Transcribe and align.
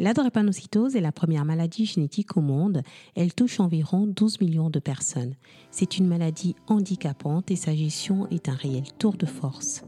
La 0.00 0.14
drépanocytose 0.14 0.96
est 0.96 1.02
la 1.02 1.12
première 1.12 1.44
maladie 1.44 1.84
génétique 1.84 2.38
au 2.38 2.40
monde. 2.40 2.80
Elle 3.14 3.34
touche 3.34 3.60
environ 3.60 4.06
12 4.06 4.40
millions 4.40 4.70
de 4.70 4.78
personnes. 4.78 5.34
C'est 5.70 5.98
une 5.98 6.06
maladie 6.06 6.56
handicapante 6.68 7.50
et 7.50 7.56
sa 7.56 7.76
gestion 7.76 8.26
est 8.30 8.48
un 8.48 8.54
réel 8.54 8.84
tour 8.98 9.18
de 9.18 9.26
force. 9.26 9.84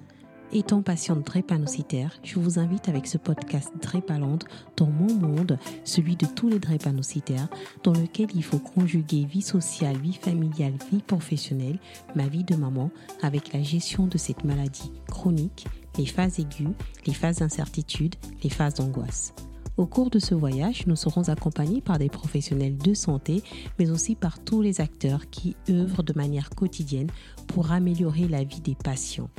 Étant 0.53 0.83
patiente 0.83 1.25
drépanocytaire, 1.25 2.21
je 2.23 2.39
vous 2.39 2.59
invite 2.59 2.91
avec 2.91 3.07
ce 3.07 3.17
podcast 3.17 3.73
Drépalande 3.81 4.45
dans 4.77 4.91
mon 4.91 5.15
monde, 5.15 5.59
celui 5.83 6.17
de 6.17 6.27
tous 6.27 6.51
les 6.51 6.59
drépanocytaires, 6.59 7.49
dans 7.83 7.95
lequel 7.95 8.29
il 8.35 8.45
faut 8.45 8.59
conjuguer 8.59 9.25
vie 9.25 9.41
sociale, 9.41 9.97
vie 9.97 10.13
familiale, 10.13 10.75
vie 10.93 11.01
professionnelle, 11.01 11.79
ma 12.15 12.29
vie 12.29 12.45
de 12.45 12.55
maman, 12.55 12.91
avec 13.23 13.55
la 13.55 13.63
gestion 13.63 14.07
de 14.09 14.19
cette 14.19 14.45
maladie 14.45 14.93
chronique, 15.09 15.65
les 15.97 16.05
phases 16.05 16.39
aiguës, 16.39 16.75
les 17.07 17.15
phases 17.15 17.39
d'incertitude, 17.39 18.17
les 18.45 18.51
phases 18.51 18.75
d'angoisse. 18.75 19.33
Au 19.79 19.87
cours 19.87 20.11
de 20.11 20.19
ce 20.19 20.35
voyage, 20.35 20.87
nous 20.87 20.97
serons 20.97 21.31
accompagnés 21.31 21.81
par 21.81 21.99
des 21.99 22.11
professionnels 22.11 22.77
de 22.77 22.93
santé, 22.93 23.43
mais 23.79 23.91
aussi 23.91 24.15
par 24.15 24.39
tous 24.39 24.61
les 24.61 24.83
acteurs 24.83 25.31
qui 25.31 25.57
œuvrent 25.71 26.03
de 26.03 26.13
manière 26.15 26.51
quotidienne 26.51 27.11
pour 27.47 27.73
améliorer 27.73 28.29
la 28.29 28.45
vie 28.45 28.61
des 28.61 28.75
patients. 28.75 29.31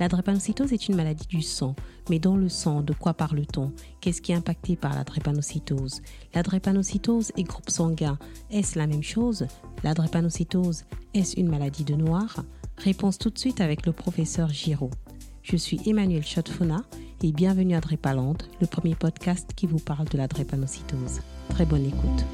La 0.00 0.08
drépanocytose 0.08 0.72
est 0.72 0.88
une 0.88 0.96
maladie 0.96 1.26
du 1.28 1.42
sang, 1.42 1.76
mais 2.10 2.18
dans 2.18 2.36
le 2.36 2.48
sang, 2.48 2.80
de 2.80 2.94
quoi 2.94 3.14
parle-t-on? 3.14 3.72
Qu'est-ce 4.00 4.22
qui 4.22 4.32
est 4.32 4.36
impacté 4.36 4.74
par 4.74 4.94
la 4.94 5.04
drépanocytose? 5.04 6.00
La 6.34 6.42
drépanocytose 6.42 7.30
et 7.36 7.44
groupe 7.44 7.70
sanguin, 7.70 8.18
est-ce 8.50 8.78
la 8.78 8.86
même 8.86 9.02
chose? 9.04 9.46
La 9.84 9.94
drépanocytose, 9.94 10.84
est-ce 11.12 11.38
une 11.38 11.48
maladie 11.48 11.84
de 11.84 11.94
noir? 11.94 12.42
Réponse 12.78 13.18
tout 13.18 13.30
de 13.30 13.38
suite 13.38 13.60
avec 13.60 13.86
le 13.86 13.92
professeur 13.92 14.48
Giraud. 14.48 14.90
Je 15.42 15.56
suis 15.56 15.78
Emmanuel 15.86 16.24
Chotfona 16.24 16.82
et 17.24 17.32
bienvenue 17.32 17.74
à 17.74 17.80
Drépalande, 17.80 18.42
le 18.60 18.66
premier 18.66 18.94
podcast 18.94 19.52
qui 19.56 19.66
vous 19.66 19.78
parle 19.78 20.06
de 20.08 20.18
la 20.18 20.28
drépanocytose. 20.28 21.22
Très 21.48 21.64
bonne 21.64 21.86
écoute. 21.86 22.26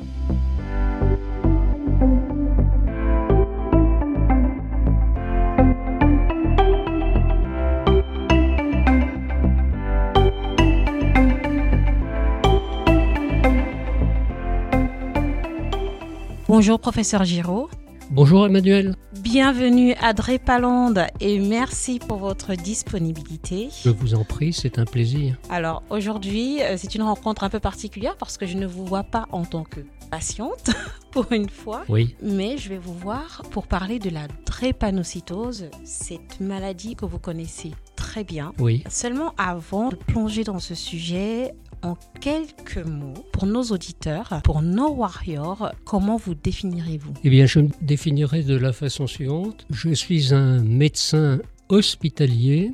Bonjour 16.48 16.80
professeur 16.80 17.22
Giraud. 17.22 17.70
Bonjour 18.10 18.44
Emmanuel. 18.44 18.96
Bienvenue 19.32 19.94
à 20.00 20.12
Drépalande 20.12 21.06
et 21.20 21.38
merci 21.38 22.00
pour 22.00 22.18
votre 22.18 22.56
disponibilité. 22.56 23.68
Je 23.84 23.90
vous 23.90 24.14
en 24.14 24.24
prie, 24.24 24.52
c'est 24.52 24.80
un 24.80 24.84
plaisir. 24.84 25.36
Alors 25.48 25.84
aujourd'hui, 25.88 26.60
euh, 26.62 26.74
c'est 26.76 26.96
une 26.96 27.02
rencontre 27.02 27.44
un 27.44 27.48
peu 27.48 27.60
particulière 27.60 28.16
parce 28.16 28.36
que 28.36 28.44
je 28.44 28.56
ne 28.56 28.66
vous 28.66 28.84
vois 28.84 29.04
pas 29.04 29.26
en 29.30 29.44
tant 29.44 29.62
que 29.62 29.82
patiente 30.10 30.70
pour 31.12 31.30
une 31.30 31.48
fois. 31.48 31.84
Oui. 31.88 32.16
Mais 32.20 32.58
je 32.58 32.70
vais 32.70 32.78
vous 32.78 32.92
voir 32.92 33.42
pour 33.52 33.68
parler 33.68 34.00
de 34.00 34.10
la 34.10 34.26
drépanocytose, 34.46 35.66
cette 35.84 36.40
maladie 36.40 36.96
que 36.96 37.04
vous 37.04 37.20
connaissez 37.20 37.70
très 37.94 38.24
bien. 38.24 38.52
Oui. 38.58 38.82
Seulement 38.88 39.32
avant 39.38 39.90
de 39.90 39.94
plonger 39.94 40.42
dans 40.42 40.58
ce 40.58 40.74
sujet, 40.74 41.54
en 41.82 41.96
quelques 42.20 42.76
mots, 42.86 43.14
pour 43.32 43.46
nos 43.46 43.62
auditeurs, 43.64 44.40
pour 44.44 44.62
nos 44.62 44.90
warriors, 44.90 45.72
comment 45.84 46.16
vous 46.16 46.34
définirez-vous? 46.34 47.14
Eh 47.24 47.30
bien, 47.30 47.46
je 47.46 47.60
me 47.60 47.68
définirai 47.80 48.42
de 48.42 48.56
la 48.56 48.72
façon 48.72 49.06
suivante. 49.06 49.66
Je 49.70 49.92
suis 49.94 50.34
un 50.34 50.62
médecin 50.62 51.40
hospitalier, 51.70 52.72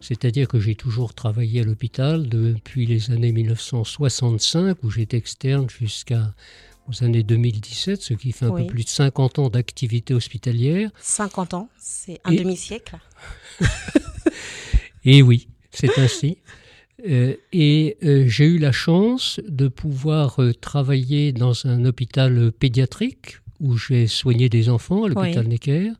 c'est-à-dire 0.00 0.46
que 0.48 0.60
j'ai 0.60 0.74
toujours 0.74 1.14
travaillé 1.14 1.60
à 1.60 1.64
l'hôpital 1.64 2.28
depuis 2.28 2.86
les 2.86 3.10
années 3.10 3.32
1965, 3.32 4.78
où 4.82 4.90
j'étais 4.90 5.16
externe 5.16 5.68
jusqu'à 5.68 6.34
aux 6.88 7.04
années 7.04 7.22
2017, 7.22 8.02
ce 8.02 8.14
qui 8.14 8.32
fait 8.32 8.46
un 8.46 8.50
Oui. 8.50 8.62
peu 8.62 8.72
plus 8.72 8.84
de 8.84 8.88
50 8.88 9.38
ans 9.38 9.48
d'activité 9.48 10.14
hospitalière. 10.14 10.90
50 11.00 11.54
ans, 11.54 11.68
c'est 11.78 12.20
un 12.24 12.32
Et- 12.32 12.36
demi-siècle? 12.38 12.98
Et 15.04 15.22
oui, 15.22 15.48
c'est 15.70 15.96
ainsi. 15.98 16.38
Euh, 17.06 17.34
et 17.52 17.96
euh, 18.04 18.24
j'ai 18.28 18.44
eu 18.44 18.58
la 18.58 18.72
chance 18.72 19.40
de 19.46 19.68
pouvoir 19.68 20.40
euh, 20.40 20.52
travailler 20.52 21.32
dans 21.32 21.66
un 21.66 21.84
hôpital 21.84 22.52
pédiatrique 22.52 23.38
où 23.60 23.76
j'ai 23.76 24.06
soigné 24.06 24.48
des 24.48 24.68
enfants, 24.68 25.04
à 25.04 25.08
l'hôpital 25.08 25.44
Oui. 25.44 25.50
Necker. 25.50 25.92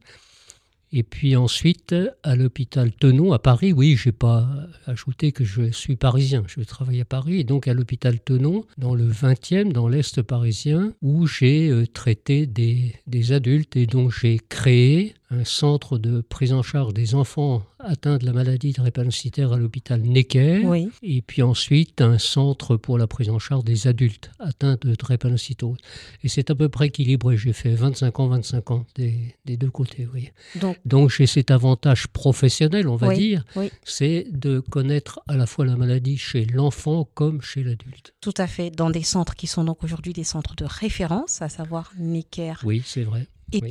Et 0.93 1.03
puis 1.03 1.37
ensuite, 1.37 1.95
à 2.23 2.37
l'hôpital 2.37 2.93
Tenon, 2.93 3.33
à 3.33 3.39
Paris, 3.39 3.73
oui, 3.73 3.97
j'ai 3.97 4.13
pas 4.13 4.47
ajouté 4.87 5.33
que 5.33 5.45
je 5.45 5.71
suis 5.71 5.97
parisien, 5.97 6.45
je 6.47 6.61
travaille 6.61 7.01
à 7.01 7.05
Paris, 7.05 7.41
et 7.41 7.45
donc 7.45 7.67
à 7.67 7.75
l'hôpital 7.75 8.21
Tenon, 8.21 8.65
dans 8.77 8.95
le 8.95 9.09
20e, 9.09 9.73
dans 9.73 9.89
l'Est 9.89 10.21
parisien, 10.23 10.93
où 11.01 11.27
j'ai 11.27 11.71
euh, 11.71 11.87
traité 11.87 12.47
des, 12.47 12.95
des 13.07 13.33
adultes 13.33 13.77
et 13.77 13.87
donc 13.87 14.13
j'ai 14.13 14.39
créé 14.49 15.15
un 15.33 15.45
centre 15.45 15.99
de 15.99 16.21
prise 16.21 16.53
en 16.53 16.63
charge 16.63 16.93
des 16.93 17.15
enfants 17.15 17.63
atteints 17.79 18.19
de 18.19 18.27
la 18.27 18.33
maladie 18.33 18.73
drépanocytaire 18.73 19.53
à 19.53 19.57
l'hôpital 19.57 20.01
Necker. 20.01 20.63
Oui. 20.65 20.91
Et 21.03 21.23
puis 21.23 21.43
ensuite, 21.43 22.01
un 22.01 22.19
centre 22.19 22.77
pour 22.77 22.99
la 22.99 23.07
prise 23.07 23.31
en 23.31 23.39
charge 23.39 23.65
des 23.65 23.87
adultes 23.87 24.31
atteints 24.39 24.77
de 24.81 24.95
drépanocytose. 24.95 25.79
Et 26.23 26.29
c'est 26.29 26.51
à 26.51 26.55
peu 26.55 26.69
près 26.69 26.89
équilibré. 26.89 27.37
J'ai 27.37 27.53
fait 27.53 27.75
25 27.75 28.21
ans, 28.21 28.29
25 28.29 28.71
ans 28.71 28.87
des, 28.95 29.35
des 29.45 29.57
deux 29.57 29.71
côtés, 29.71 30.07
oui. 30.13 30.31
Donc, 30.61 30.77
Donc 30.85 31.11
j'ai 31.11 31.27
cet 31.27 31.51
avantage 31.51 32.09
professionnel, 32.09 32.89
on 32.89 32.97
va 32.97 33.09
Oui, 33.09 33.17
dire, 33.19 33.45
oui. 33.57 33.71
c'est 33.85 34.27
de 34.33 34.59
connaître 34.61 35.21
à 35.29 35.37
la 35.37 35.47
fois 35.47 35.65
la 35.65 35.77
maladie 35.77 36.17
chez 36.19 36.45
l'enfant 36.45 37.09
comme 37.15 37.41
chez 37.43 37.63
l'adulte. 37.63 38.15
tout 38.21 38.35
à 38.37 38.47
fait, 38.47 38.71
dans 38.71 38.91
des 38.91 39.03
centres 39.03 39.35
qui 39.37 39.47
sont 39.47 39.65
donc 39.65 39.85
aujourd'hui 39.85 40.13
des 40.13 40.25
centres 40.25 40.57
de 40.57 40.65
référence, 40.65 41.41
à 41.43 41.49
savoir 41.49 41.93
Necker 41.99 42.55
Oui, 42.65 42.83
c'est 42.85 43.03
vrai. 43.05 43.27
et 43.53 43.61
oui. 43.63 43.69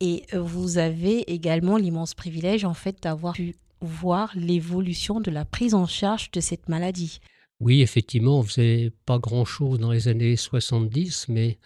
Et 0.00 0.24
euh, 0.34 0.40
vous 0.42 0.76
avez 0.78 1.20
également 1.32 1.76
l'immense 1.78 2.12
privilège, 2.14 2.64
en 2.66 2.74
fait, 2.74 3.02
d'avoir 3.02 3.32
pu 3.34 3.54
voir 3.80 4.30
l'évolution 4.34 5.20
de 5.20 5.30
la 5.30 5.44
prise 5.46 5.72
en 5.74 5.86
charge 5.86 6.30
de 6.32 6.40
cette 6.40 6.68
maladie. 6.68 7.20
Oui, 7.60 7.80
effectivement, 7.80 8.40
on 8.40 8.42
faisait 8.42 8.92
pas 9.06 9.18
grand-chose 9.18 9.78
dans 9.78 9.90
les 9.92 10.08
années 10.08 10.36
70, 10.36 11.26
mais 11.28 11.58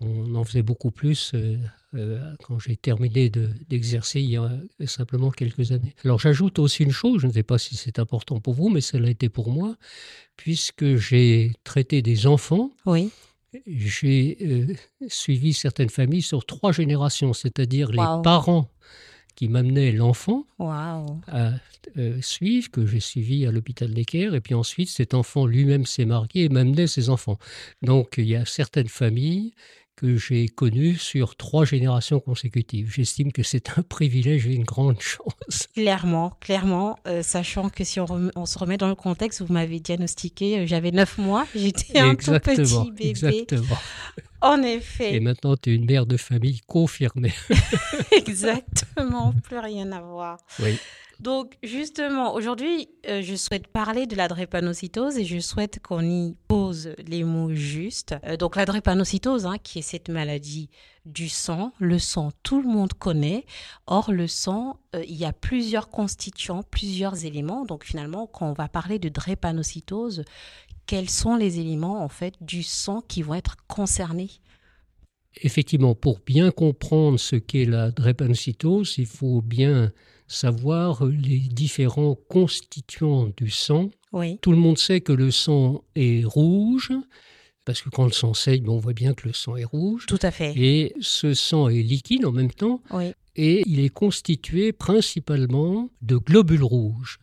on 0.00 0.34
en 0.34 0.44
faisait 0.44 0.62
beaucoup 0.62 0.90
plus 0.90 1.32
euh, 1.94 2.18
euh, 2.20 2.34
quand 2.44 2.58
j'ai 2.58 2.76
terminé 2.76 3.30
de- 3.30 3.50
d'exercer 3.68 4.20
il 4.20 4.30
y 4.30 4.36
a 4.36 4.50
simplement 4.86 5.30
quelques 5.30 5.72
années. 5.72 5.94
Alors 6.04 6.18
j'ajoute 6.20 6.58
aussi 6.58 6.82
une 6.84 6.92
chose, 6.92 7.20
je 7.22 7.26
ne 7.26 7.32
sais 7.32 7.42
pas 7.42 7.58
si 7.58 7.76
c'est 7.76 7.98
important 7.98 8.40
pour 8.40 8.54
vous, 8.54 8.68
mais 8.68 8.80
ça 8.80 8.98
l'a 8.98 9.10
été 9.10 9.28
pour 9.28 9.50
moi, 9.50 9.76
puisque 10.36 10.96
j'ai 10.96 11.52
traité 11.64 12.02
des 12.02 12.26
enfants, 12.26 12.70
Oui. 12.86 13.10
j'ai 13.66 14.36
euh, 14.42 14.74
suivi 15.08 15.52
certaines 15.52 15.90
familles 15.90 16.22
sur 16.22 16.44
trois 16.46 16.72
générations, 16.72 17.32
c'est-à-dire 17.32 17.88
Wow. 17.88 17.92
les 18.18 18.22
parents 18.22 18.70
qui 19.36 19.48
m'amenaient 19.48 19.92
l'enfant 19.92 20.44
à 20.58 21.02
euh, 21.96 22.20
suivre, 22.20 22.70
que 22.70 22.84
j'ai 22.84 23.00
suivi 23.00 23.46
à 23.46 23.50
l'hôpital 23.52 23.90
Necker, 23.90 24.34
et 24.34 24.40
puis 24.40 24.54
ensuite 24.54 24.88
cet 24.90 25.14
enfant 25.14 25.46
lui-même 25.46 25.86
s'est 25.86 26.04
marié 26.04 26.44
et 26.44 26.48
m'amenait 26.50 26.86
ses 26.86 27.08
enfants. 27.08 27.38
Donc 27.80 28.14
il 28.18 28.26
y 28.26 28.36
a 28.36 28.44
certaines 28.44 28.88
familles 28.88 29.52
que 29.96 30.16
j'ai 30.16 30.48
connues 30.48 30.96
sur 30.96 31.36
trois 31.36 31.64
générations 31.64 32.20
consécutives. 32.20 32.92
J'estime 32.92 33.32
que 33.32 33.42
c'est 33.42 33.78
un 33.78 33.82
privilège 33.82 34.46
et 34.46 34.54
une 34.54 34.64
grande 34.64 35.00
chance. 35.00 35.68
Clairement, 35.74 36.36
clairement, 36.40 36.98
euh, 37.06 37.22
sachant 37.22 37.68
que 37.68 37.84
si 37.84 38.00
on, 38.00 38.46
se 38.46 38.58
remet 38.58 38.76
dans 38.76 38.88
le 38.88 38.94
contexte, 38.94 39.42
vous 39.42 39.52
m'avez 39.52 39.80
diagnostiqué, 39.80 40.60
euh, 40.60 40.66
j'avais 40.66 40.90
9 40.90 41.18
mois, 41.18 41.46
j'étais 41.54 41.98
un 41.98 42.14
tout 42.14 42.32
petit 42.40 42.90
bébé. 42.90 43.08
exactement. 43.08 43.78
En 44.42 44.62
effet, 44.62 45.14
Et 45.14 45.20
maintenant, 45.20 45.54
tu 45.56 45.70
es 45.70 45.74
une 45.74 45.84
mère 45.84 46.06
de 46.06 46.16
famille 46.16 46.60
confirmée. 46.66 47.34
exactement, 48.12 49.34
plus 49.42 49.58
rien 49.58 49.92
à 49.92 50.00
voir. 50.00 50.38
Oui. 50.60 50.78
Donc, 51.20 51.58
justement, 51.62 52.32
aujourd'hui, 52.32 52.88
euh, 53.06 53.20
je 53.20 53.34
souhaite 53.34 53.66
parler 53.66 54.06
de 54.06 54.16
la 54.16 54.26
drépanocytose 54.26 55.18
et 55.18 55.26
je 55.26 55.38
souhaite 55.38 55.78
qu'on 55.82 56.02
y 56.02 56.34
pose 56.48 56.94
les 57.06 57.24
mots 57.24 57.52
justes. 57.52 58.14
Euh, 58.24 58.38
donc, 58.38 58.56
la 58.56 58.64
drépanocytose, 58.64 59.44
hein, 59.44 59.56
qui 59.62 59.80
est 59.80 59.82
cette 59.82 60.08
maladie 60.08 60.70
du 61.04 61.28
sang, 61.28 61.72
le 61.78 61.98
sang, 61.98 62.30
tout 62.42 62.62
le 62.62 62.68
monde 62.68 62.94
connaît. 62.94 63.44
Or, 63.86 64.12
le 64.12 64.26
sang, 64.26 64.80
euh, 64.96 65.04
il 65.06 65.16
y 65.16 65.26
a 65.26 65.34
plusieurs 65.34 65.90
constituants, 65.90 66.62
plusieurs 66.62 67.26
éléments. 67.26 67.66
Donc, 67.66 67.84
finalement, 67.84 68.26
quand 68.26 68.48
on 68.48 68.54
va 68.54 68.68
parler 68.68 68.98
de 68.98 69.10
drépanocytose, 69.10 70.24
quels 70.86 71.10
sont 71.10 71.36
les 71.36 71.60
éléments, 71.60 72.02
en 72.02 72.08
fait, 72.08 72.32
du 72.40 72.62
sang 72.62 73.02
qui 73.06 73.20
vont 73.20 73.34
être 73.34 73.56
concernés? 73.66 74.30
Effectivement, 75.42 75.94
pour 75.94 76.20
bien 76.20 76.50
comprendre 76.50 77.20
ce 77.20 77.36
qu'est 77.36 77.66
la 77.66 77.90
drépanocytose, 77.90 78.96
il 78.96 79.06
faut 79.06 79.42
bien 79.42 79.92
savoir 80.30 81.04
les 81.04 81.38
différents 81.40 82.14
constituants 82.28 83.30
du 83.36 83.50
sang. 83.50 83.90
Oui, 84.12 84.38
Tout 84.40 84.52
le 84.52 84.58
monde 84.58 84.78
sait 84.78 85.00
que 85.00 85.12
le 85.12 85.30
sang 85.30 85.82
est 85.96 86.24
rouge, 86.24 86.92
parce 87.64 87.82
que 87.82 87.90
quand 87.90 88.04
le 88.04 88.12
sang 88.12 88.32
saigne, 88.32 88.68
on 88.68 88.78
voit 88.78 88.92
bien 88.92 89.12
que 89.12 89.26
le 89.26 89.34
sang 89.34 89.56
est 89.56 89.64
rouge. 89.64 90.06
tout 90.06 90.18
à 90.22 90.30
fait. 90.30 90.52
Et 90.56 90.94
ce 91.00 91.34
sang 91.34 91.68
est 91.68 91.82
liquide 91.82 92.24
en 92.24 92.32
même 92.32 92.52
temps, 92.52 92.80
Oui, 92.92 93.12
et 93.36 93.62
il 93.66 93.80
est 93.80 93.88
constitué 93.90 94.72
principalement 94.72 95.90
de 96.02 96.16
globules 96.16 96.64
rouges. 96.64 97.18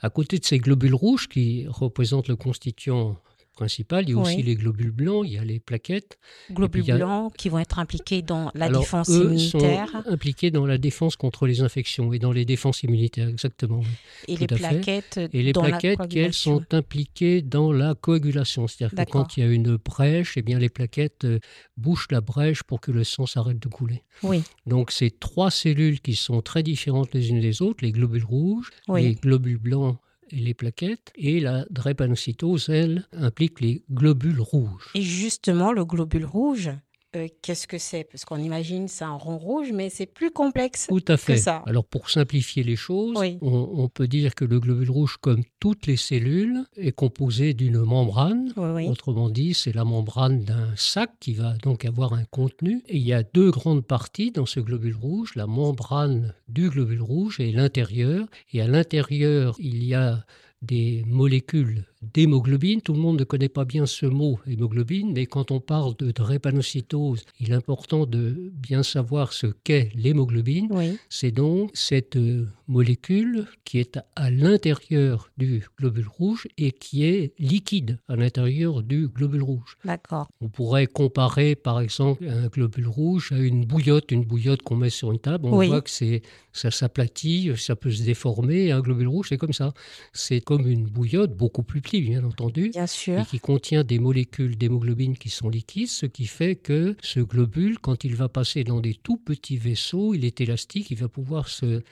À 0.00 0.10
côté 0.10 0.38
de 0.38 0.44
ces 0.44 0.58
globules 0.58 0.94
rouges, 0.94 1.28
qui 1.28 1.66
représentent 1.68 2.28
le 2.28 2.36
constituant 2.36 3.16
Il 3.60 4.10
y 4.10 4.12
a 4.14 4.18
aussi 4.18 4.42
les 4.42 4.54
globules 4.56 4.90
blancs, 4.90 5.24
il 5.26 5.32
y 5.34 5.38
a 5.38 5.44
les 5.44 5.60
plaquettes. 5.60 6.18
Globules 6.52 6.90
a- 6.90 6.96
blancs 6.96 7.32
qui 7.36 7.48
vont 7.48 7.58
être 7.58 7.78
impliqués 7.78 8.22
dans 8.22 8.50
la 8.54 8.66
Alors, 8.66 8.80
défense 8.82 9.08
eux 9.10 9.24
immunitaire 9.24 9.88
sont 9.90 10.08
impliqués 10.10 10.50
dans 10.50 10.66
la 10.66 10.78
défense 10.78 11.16
contre 11.16 11.46
les 11.46 11.60
infections 11.60 12.12
et 12.12 12.18
dans 12.18 12.32
les 12.32 12.44
défenses 12.44 12.82
immunitaires, 12.82 13.28
exactement. 13.28 13.82
et 14.28 14.32
les 14.36 14.46
fait. 14.48 14.56
plaquettes 14.56 15.20
Et 15.32 15.42
les 15.42 15.52
dans 15.52 15.62
plaquettes, 15.62 15.98
qui 16.08 16.18
elles 16.18 16.32
coagulation. 16.32 16.58
sont 16.58 16.74
impliquées 16.74 17.42
dans 17.42 17.72
la 17.72 17.94
coagulation. 17.94 18.66
C'est-à-dire 18.66 19.04
que 19.06 19.10
quand 19.10 19.36
il 19.36 19.40
y 19.40 19.46
a 19.46 19.50
une 19.50 19.76
brèche, 19.76 20.36
eh 20.36 20.42
bien 20.42 20.58
les 20.58 20.68
plaquettes 20.68 21.24
euh, 21.24 21.38
bouchent 21.76 22.08
la 22.10 22.20
brèche 22.20 22.62
pour 22.62 22.80
que 22.80 22.90
le 22.90 23.04
sang 23.04 23.26
s'arrête 23.26 23.58
de 23.60 23.68
couler. 23.68 24.02
Oui, 24.22 24.42
Donc 24.66 24.90
c'est 24.90 25.18
trois 25.20 25.50
cellules 25.50 26.00
qui 26.00 26.14
sont 26.16 26.42
très 26.42 26.62
différentes 26.62 27.12
les 27.14 27.30
unes 27.30 27.40
des 27.40 27.62
autres, 27.62 27.84
les 27.84 27.92
globules 27.92 28.24
rouges, 28.24 28.70
Oui. 28.88 29.02
les 29.02 29.14
globules 29.14 29.58
blancs 29.58 29.98
et 30.30 30.36
les 30.36 30.54
plaquettes. 30.54 31.12
Et 31.16 31.40
la 31.40 31.64
drépanocytose, 31.70 32.68
elle, 32.68 33.06
implique 33.12 33.60
les 33.60 33.82
globules 33.92 34.40
rouges. 34.40 34.90
et 34.94 35.02
justement, 35.02 35.72
le 35.72 35.84
globule 35.84 36.24
rouge, 36.24 36.70
euh, 37.16 37.28
qu'est-ce 37.42 37.66
que 37.66 37.78
c'est? 37.78 38.04
Parce 38.04 38.24
qu'on 38.24 38.36
imagine 38.38 38.88
c'est 38.88 39.04
un 39.04 39.12
rond 39.14 39.38
rouge, 39.38 39.70
mais 39.72 39.90
c'est 39.90 40.06
plus 40.06 40.30
complexe. 40.30 40.86
Tout 40.88 41.04
à 41.08 41.16
fait. 41.16 41.36
ça. 41.36 41.62
Alors 41.66 41.84
pour 41.84 42.10
simplifier 42.10 42.62
les 42.62 42.76
choses, 42.76 43.16
Oui. 43.18 43.38
on, 43.42 43.70
on 43.74 43.88
peut 43.88 44.06
dire 44.08 44.34
que 44.34 44.44
le 44.44 44.60
globule 44.60 44.90
rouge, 44.90 45.16
comme 45.20 45.42
toutes 45.60 45.86
les 45.86 45.96
cellules, 45.96 46.64
est 46.76 46.92
composé 46.92 47.54
d'une 47.54 47.78
membrane. 47.80 48.52
Oui, 48.56 48.68
oui. 48.74 48.88
Autrement 48.88 49.30
dit, 49.30 49.54
c'est 49.54 49.74
la 49.74 49.84
membrane 49.84 50.44
d'un 50.44 50.74
sac 50.76 51.10
qui 51.20 51.34
va 51.34 51.54
donc 51.62 51.84
avoir 51.84 52.12
un 52.12 52.24
contenu. 52.24 52.82
Et 52.88 52.96
il 52.96 53.06
y 53.06 53.12
a 53.12 53.22
deux 53.22 53.50
grandes 53.50 53.84
parties 53.86 54.30
dans 54.30 54.46
ce 54.46 54.60
globule 54.60 54.96
rouge, 54.96 55.32
la 55.36 55.46
membrane 55.46 56.34
du 56.48 56.68
globule 56.70 57.02
rouge 57.02 57.40
et 57.40 57.52
l'intérieur. 57.52 58.26
Et 58.52 58.60
à 58.60 58.66
l'intérieur, 58.66 59.56
il 59.58 59.84
y 59.84 59.94
a 59.94 60.24
des 60.62 61.02
molécules 61.06 61.84
d'hémoglobine. 62.12 62.80
Tout 62.82 62.92
le 62.92 62.98
monde 63.00 63.18
ne 63.18 63.24
connaît 63.24 63.48
pas 63.48 63.64
bien 63.64 63.86
ce 63.86 64.06
mot 64.06 64.38
hémoglobine, 64.46 65.12
mais 65.14 65.26
quand 65.26 65.50
on 65.50 65.60
parle 65.60 65.96
de 65.96 66.10
drépanocytose, 66.10 67.24
il 67.40 67.50
est 67.50 67.54
important 67.54 68.06
de 68.06 68.50
bien 68.52 68.82
savoir 68.82 69.32
ce 69.32 69.46
qu'est 69.64 69.90
l'hémoglobine. 69.94 70.68
Oui, 70.70 70.98
C'est 71.08 71.30
donc 71.30 71.70
cette 71.74 72.16
euh, 72.16 72.46
molécule 72.68 73.46
qui 73.64 73.78
est 73.78 73.96
à- 73.96 74.04
à 74.16 74.30
l'intérieur 74.30 75.30
du 75.38 75.64
globule 75.78 76.08
rouge 76.08 76.46
et 76.58 76.70
qui 76.72 77.04
est 77.04 77.32
liquide 77.38 77.98
à 78.08 78.16
l'intérieur 78.16 78.82
du 78.82 79.08
globule 79.08 79.42
rouge. 79.42 79.76
d'accord. 79.84 80.28
On 80.40 80.48
pourrait 80.48 80.86
comparer 80.86 81.54
par 81.54 81.80
exemple 81.80 82.24
un 82.28 82.48
globule 82.48 82.88
rouge 82.88 83.32
à 83.32 83.38
une 83.38 83.64
bouillotte, 83.64 84.10
une 84.10 84.24
bouillotte 84.24 84.62
qu'on 84.62 84.76
met 84.76 84.90
sur 84.90 85.12
une 85.12 85.18
table. 85.18 85.46
On 85.46 85.56
Oui. 85.58 85.68
voit 85.68 85.80
que 85.82 85.90
c'est 85.90 86.22
ça 86.52 86.70
s'aplatit, 86.70 87.50
ça 87.56 87.76
peut 87.76 87.90
se 87.90 88.02
déformer. 88.02 88.70
Un 88.72 88.80
globule 88.80 89.08
rouge, 89.08 89.26
c'est 89.30 89.36
comme 89.38 89.52
ça. 89.52 89.72
C'est 90.12 90.40
comme 90.40 90.66
une 90.68 90.84
bouillotte, 90.86 91.36
beaucoup 91.36 91.62
plus 91.62 91.80
petite, 91.80 91.93
bien 92.00 92.24
entendu 92.24 92.70
Bien 92.70 92.84
et 92.84 92.88
sûr. 92.88 93.26
qui 93.26 93.38
contient 93.40 93.84
des 93.84 93.98
molécules 93.98 94.56
d'hémoglobine 94.56 95.16
qui 95.16 95.28
sont 95.28 95.48
liquides, 95.48 95.88
ce 95.88 96.06
qui 96.06 96.26
fait 96.26 96.56
que 96.56 96.96
ce 97.02 97.20
globule, 97.20 97.78
quand 97.78 98.04
il 98.04 98.14
va 98.14 98.28
passer 98.28 98.64
dans 98.64 98.80
des 98.80 98.94
tout 98.94 99.16
petits 99.16 99.56
vaisseaux, 99.56 100.14
il 100.14 100.24
est 100.24 100.40
élastique, 100.40 100.90
il 100.90 100.98
va 100.98 101.08
pouvoir 101.08 101.48
se, 101.48 101.82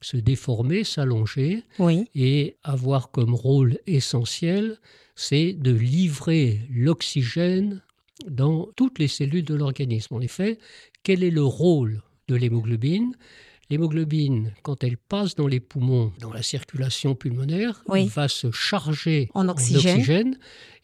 se 0.00 0.16
déformer, 0.16 0.84
s'allonger 0.84 1.62
Oui, 1.78 2.04
et 2.14 2.56
avoir 2.62 3.10
comme 3.10 3.34
rôle 3.34 3.78
essentiel, 3.86 4.78
c'est 5.16 5.52
de 5.52 5.72
livrer 5.72 6.60
l'oxygène 6.70 7.82
dans 8.28 8.68
toutes 8.76 8.98
les 8.98 9.08
cellules 9.08 9.44
de 9.44 9.54
l'organisme. 9.54 10.14
En 10.14 10.20
effet, 10.20 10.58
quel 11.02 11.22
est 11.24 11.30
le 11.30 11.44
rôle 11.44 12.02
de 12.28 12.36
l'hémoglobine? 12.36 13.14
L'hémoglobine, 13.76 14.52
quand 14.62 14.84
elle 14.84 14.98
passe 14.98 15.34
dans 15.34 15.46
les 15.46 15.58
poumons, 15.58 16.12
dans 16.20 16.30
la 16.30 16.42
circulation 16.42 17.14
pulmonaire, 17.14 17.82
Oui. 17.88 18.06
va 18.06 18.28
se 18.28 18.50
charger 18.50 19.30
En 19.32 19.48
oxygène. 19.48 20.36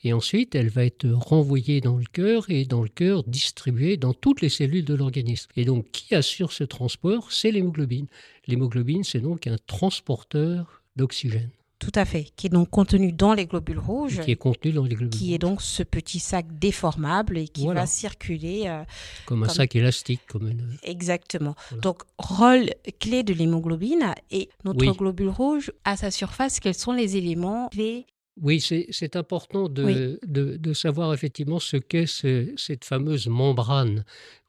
et 0.05 0.15
ensuite 0.15 0.55
elle 0.55 0.71
va 0.71 0.87
être 0.87 1.07
renvoyée 1.07 1.83
dans 1.83 1.99
le 1.99 2.07
cœur 2.11 2.49
et 2.49 2.65
dans 2.65 2.81
le 2.83 2.89
cœur 2.89 3.25
distribuée 3.25 3.99
dans 3.99 4.15
toutes 4.15 4.41
les 4.41 4.49
cellules 4.49 4.87
de 4.87 4.95
l'organisme. 4.95 5.51
Et 5.55 5.67
donc 5.67 5.91
qui 5.93 6.15
assure 6.15 6.51
ce 6.51 6.65
transport? 6.65 7.31
C'est 7.31 7.51
l'hémoglobine. 7.51 8.07
L'hémoglobine, 8.47 9.05
c'est 9.05 9.21
donc 9.21 9.47
un 9.47 9.59
transporteur 9.67 10.83
d'oxygène 10.97 11.51
tout 11.79 11.93
à 11.95 12.05
fait. 12.05 12.25
Qui 12.37 12.49
est 12.49 12.51
donc 12.51 12.71
contenu 12.71 13.13
dans 13.13 13.35
les 13.35 13.47
globules 13.47 13.79
rouges, 13.79 14.21
qui 14.21 14.33
est 14.33 14.37
contenu 14.37 14.73
dans 14.73 14.85
les 14.85 14.95
globules 14.97 15.11
qui 15.19 15.35
est 15.35 15.39
donc 15.39 15.63
ce 15.63 15.83
petit 15.83 16.19
sac 16.19 16.47
déformable 16.59 17.39
et 17.39 17.49
qui 17.49 17.63
Voilà. 17.65 17.83
va 17.83 17.87
circuler 17.87 18.65
euh, 18.67 18.83
comme 19.27 19.43
un 19.45 19.49
sac 19.49 19.77
élastique, 19.77 20.21
comme 20.29 20.49
une... 20.49 20.77
Exactement. 20.83 21.55
Voilà. 21.71 21.81
Donc, 21.83 22.03
rôle 22.19 22.71
clé 23.01 23.23
de 23.23 23.33
l'hémoglobine 23.33 24.13
et 24.31 24.49
notre 24.65 24.81
Oui. 24.87 24.93
globule 24.97 25.29
rouge, 25.29 25.73
à 25.85 25.97
sa 25.97 26.11
surface, 26.11 26.61
quels 26.61 26.75
sont 26.75 26.93
les 26.93 27.17
éléments 27.17 27.69
clés 27.69 28.07
Oui, 28.41 28.61
c'est 28.61 28.87
c'est 28.91 29.17
important 29.17 29.69
de, 29.69 29.85
Oui. 29.85 29.95
de, 30.27 30.57
de 30.57 30.73
savoir 30.73 31.13
effectivement 31.15 31.59
ce 31.59 31.77
qu'est 31.77 32.07
ce- 32.07 32.53
cette 32.57 32.85
fameuse 32.85 33.27
membrane, 33.29 34.05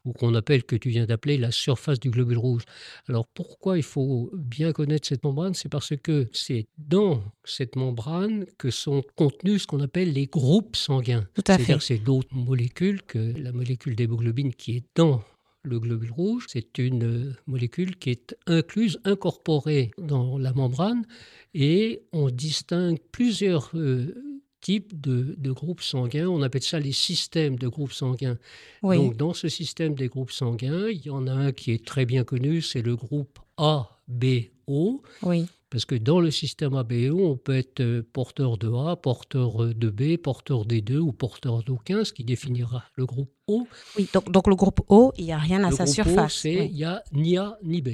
ou 0.09 0.13
qu'on 0.13 0.33
appelle, 0.35 0.63
que 0.63 0.75
tu 0.75 0.89
viens 0.89 1.05
d'appeler, 1.05 1.37
la 1.37 1.51
surface 1.51 1.99
du 1.99 2.09
globule 2.09 2.37
rouge. 2.39 2.63
Alors 3.07 3.27
pourquoi 3.27 3.77
il 3.77 3.83
faut 3.83 4.31
bien 4.33 4.71
connaître 4.73 5.07
cette 5.07 5.23
membrane? 5.23 5.53
C'est 5.53 5.69
parce 5.69 5.93
que 6.01 6.27
c'est 6.33 6.65
dans 6.77 7.21
cette 7.45 7.75
membrane 7.75 8.45
que 8.57 8.71
sont 8.71 9.03
contenus 9.15 9.61
ce 9.61 9.67
qu'on 9.67 9.81
appelle 9.81 10.11
les 10.13 10.25
groupes 10.25 10.75
sanguins. 10.75 11.27
Tout 11.35 11.43
à 11.47 11.53
C'est-à-dire 11.53 11.65
fait. 11.65 11.73
que 11.75 11.83
c'est 11.83 11.97
d'autres 11.99 12.33
molécules 12.33 13.01
que 13.03 13.33
la 13.37 13.51
molécule 13.51 13.95
d'hémoglobine 13.95 14.53
qui 14.53 14.77
est 14.77 14.83
dans 14.95 15.21
le 15.63 15.79
globule 15.79 16.11
rouge. 16.11 16.45
C'est 16.49 16.77
une 16.77 17.03
euh, 17.03 17.33
molécule 17.45 17.97
qui 17.97 18.11
est 18.11 18.35
incluse, 18.47 18.99
incorporée 19.03 19.91
dans 19.97 20.37
la 20.37 20.53
membrane 20.53 21.05
et 21.53 22.01
on 22.13 22.29
distingue 22.29 22.97
plusieurs 23.11 23.69
euh, 23.75 24.15
types 24.61 24.99
de, 24.99 25.35
de 25.37 25.51
groupes 25.51 25.81
sanguins. 25.81 26.27
On 26.27 26.41
appelle 26.41 26.63
ça 26.63 26.79
les 26.79 26.91
systèmes 26.91 27.57
de 27.57 27.67
groupes 27.67 27.93
sanguins. 27.93 28.37
Oui, 28.83 28.97
Donc 28.97 29.17
dans 29.17 29.33
ce 29.33 29.47
système 29.49 29.95
des 29.95 30.07
groupes 30.07 30.31
sanguins, 30.31 30.87
il 30.89 31.05
y 31.05 31.09
en 31.09 31.27
a 31.27 31.31
un 31.33 31.51
qui 31.51 31.71
est 31.71 31.85
très 31.85 32.05
bien 32.05 32.23
connu, 32.23 32.61
c'est 32.61 32.81
le 32.81 32.95
groupe 32.95 33.39
ABO. 33.57 35.01
oui, 35.23 35.45
Parce 35.69 35.85
que 35.85 35.95
dans 35.95 36.19
le 36.19 36.31
système 36.31 36.75
ABO, 36.75 37.19
on 37.25 37.37
peut 37.37 37.55
être 37.57 37.79
euh, 37.81 38.03
porteur 38.13 38.57
de 38.57 38.69
A, 38.71 38.95
porteur 38.95 39.63
euh, 39.63 39.73
de 39.73 39.89
B, 39.89 40.17
porteur 40.17 40.65
des 40.65 40.81
deux 40.81 40.99
ou 40.99 41.11
porteur 41.11 41.63
d'aucun, 41.63 42.03
ce 42.03 42.13
qui 42.13 42.23
définira 42.23 42.83
le 42.95 43.05
groupe 43.05 43.31
O. 43.47 43.67
oui. 43.97 44.07
Donc, 44.13 44.31
donc 44.31 44.47
le 44.47 44.55
groupe 44.55 44.81
O, 44.89 45.11
il 45.17 45.25
n'y 45.25 45.31
a 45.31 45.37
rien 45.37 45.63
à 45.63 45.69
le 45.69 45.75
sa 45.75 45.83
groupe 45.85 45.95
surface. 45.95 46.35
c'est 46.35 46.53
il 46.53 46.59
Oui. 46.61 46.69
n'y 46.73 46.83
a 46.85 47.03
ni 47.13 47.37
A 47.37 47.57
ni 47.63 47.81
B. 47.81 47.89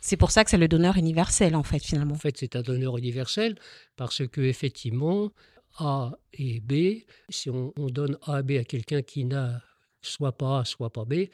C'est 0.00 0.16
pour 0.16 0.30
ça 0.30 0.44
que 0.44 0.50
c'est 0.50 0.56
le 0.58 0.68
donneur 0.68 0.96
universel, 0.96 1.56
en 1.56 1.64
fait, 1.64 1.80
finalement. 1.80 2.14
En 2.14 2.18
fait, 2.18 2.36
c'est 2.38 2.54
un 2.56 2.62
donneur 2.62 2.96
universel 2.98 3.56
parce 3.96 4.26
que 4.28 4.40
effectivement, 4.40 5.30
A 5.78 6.18
et 6.32 6.60
B, 6.60 7.02
si 7.28 7.50
on, 7.50 7.72
on 7.76 7.86
donne 7.86 8.18
A 8.22 8.40
et 8.40 8.42
B 8.42 8.50
à 8.52 8.64
quelqu'un 8.64 9.02
qui 9.02 9.24
n'a 9.24 9.62
soit 10.02 10.32
pas 10.32 10.60
A, 10.60 10.64
soit 10.64 10.92
pas 10.92 11.04
B, 11.04 11.28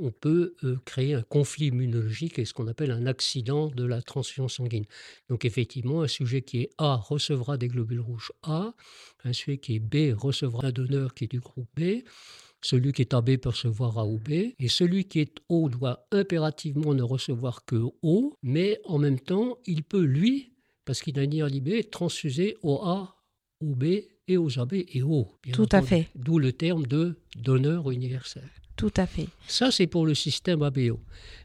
on 0.00 0.10
peut 0.10 0.54
euh, 0.64 0.76
créer 0.84 1.14
un 1.14 1.22
conflit 1.22 1.66
immunologique 1.66 2.38
et 2.38 2.44
ce 2.44 2.54
qu'on 2.54 2.68
appelle 2.68 2.90
un 2.90 3.06
accident 3.06 3.68
de 3.68 3.84
la 3.84 4.00
transfusion 4.00 4.48
sanguine. 4.48 4.84
Donc 5.28 5.44
effectivement, 5.44 6.02
un 6.02 6.08
sujet 6.08 6.42
qui 6.42 6.62
est 6.62 6.70
A 6.78 6.96
recevra 6.96 7.56
des 7.56 7.68
globules 7.68 8.00
rouges 8.00 8.32
A, 8.42 8.74
un 9.24 9.32
sujet 9.32 9.58
qui 9.58 9.76
est 9.76 9.80
B 9.80 10.16
recevra 10.16 10.68
un 10.68 10.72
donneur 10.72 11.14
qui 11.14 11.24
est 11.24 11.28
du 11.28 11.40
groupe 11.40 11.68
B, 11.76 12.02
celui 12.62 12.92
qui 12.92 13.02
est 13.02 13.14
AB 13.14 13.36
peut 13.36 13.50
recevoir 13.50 13.98
A 13.98 14.06
ou 14.06 14.18
B, 14.18 14.30
et 14.58 14.68
celui 14.68 15.04
qui 15.04 15.20
est 15.20 15.38
O 15.48 15.68
doit 15.68 16.06
impérativement 16.10 16.94
ne 16.94 17.02
recevoir 17.02 17.64
que 17.64 17.76
O, 18.02 18.34
mais 18.42 18.80
en 18.84 18.98
même 18.98 19.20
temps, 19.20 19.58
il 19.66 19.84
peut, 19.84 20.02
lui, 20.02 20.52
parce 20.84 21.00
qu'il 21.00 21.18
A 21.18 21.26
ni 21.26 21.60
B, 21.60 21.68
être 21.68 21.90
transfusé 21.90 22.56
au 22.62 22.80
A, 22.82 23.17
au 23.60 23.74
B 23.74 23.84
et 24.28 24.36
aux 24.36 24.58
AB 24.58 24.74
et 24.74 25.02
O. 25.02 25.28
bien 25.42 25.52
Tout 25.54 25.68
à 25.72 25.82
fait. 25.82 26.08
D'où 26.14 26.38
le 26.38 26.52
terme 26.52 26.86
de 26.86 27.16
donneur 27.36 27.90
universel. 27.90 28.44
Tout 28.76 28.92
à 28.96 29.06
fait. 29.06 29.28
Ça, 29.48 29.70
c'est 29.72 29.86
pour 29.88 30.06
le 30.06 30.14
système 30.14 30.62
ABO. 30.62 31.00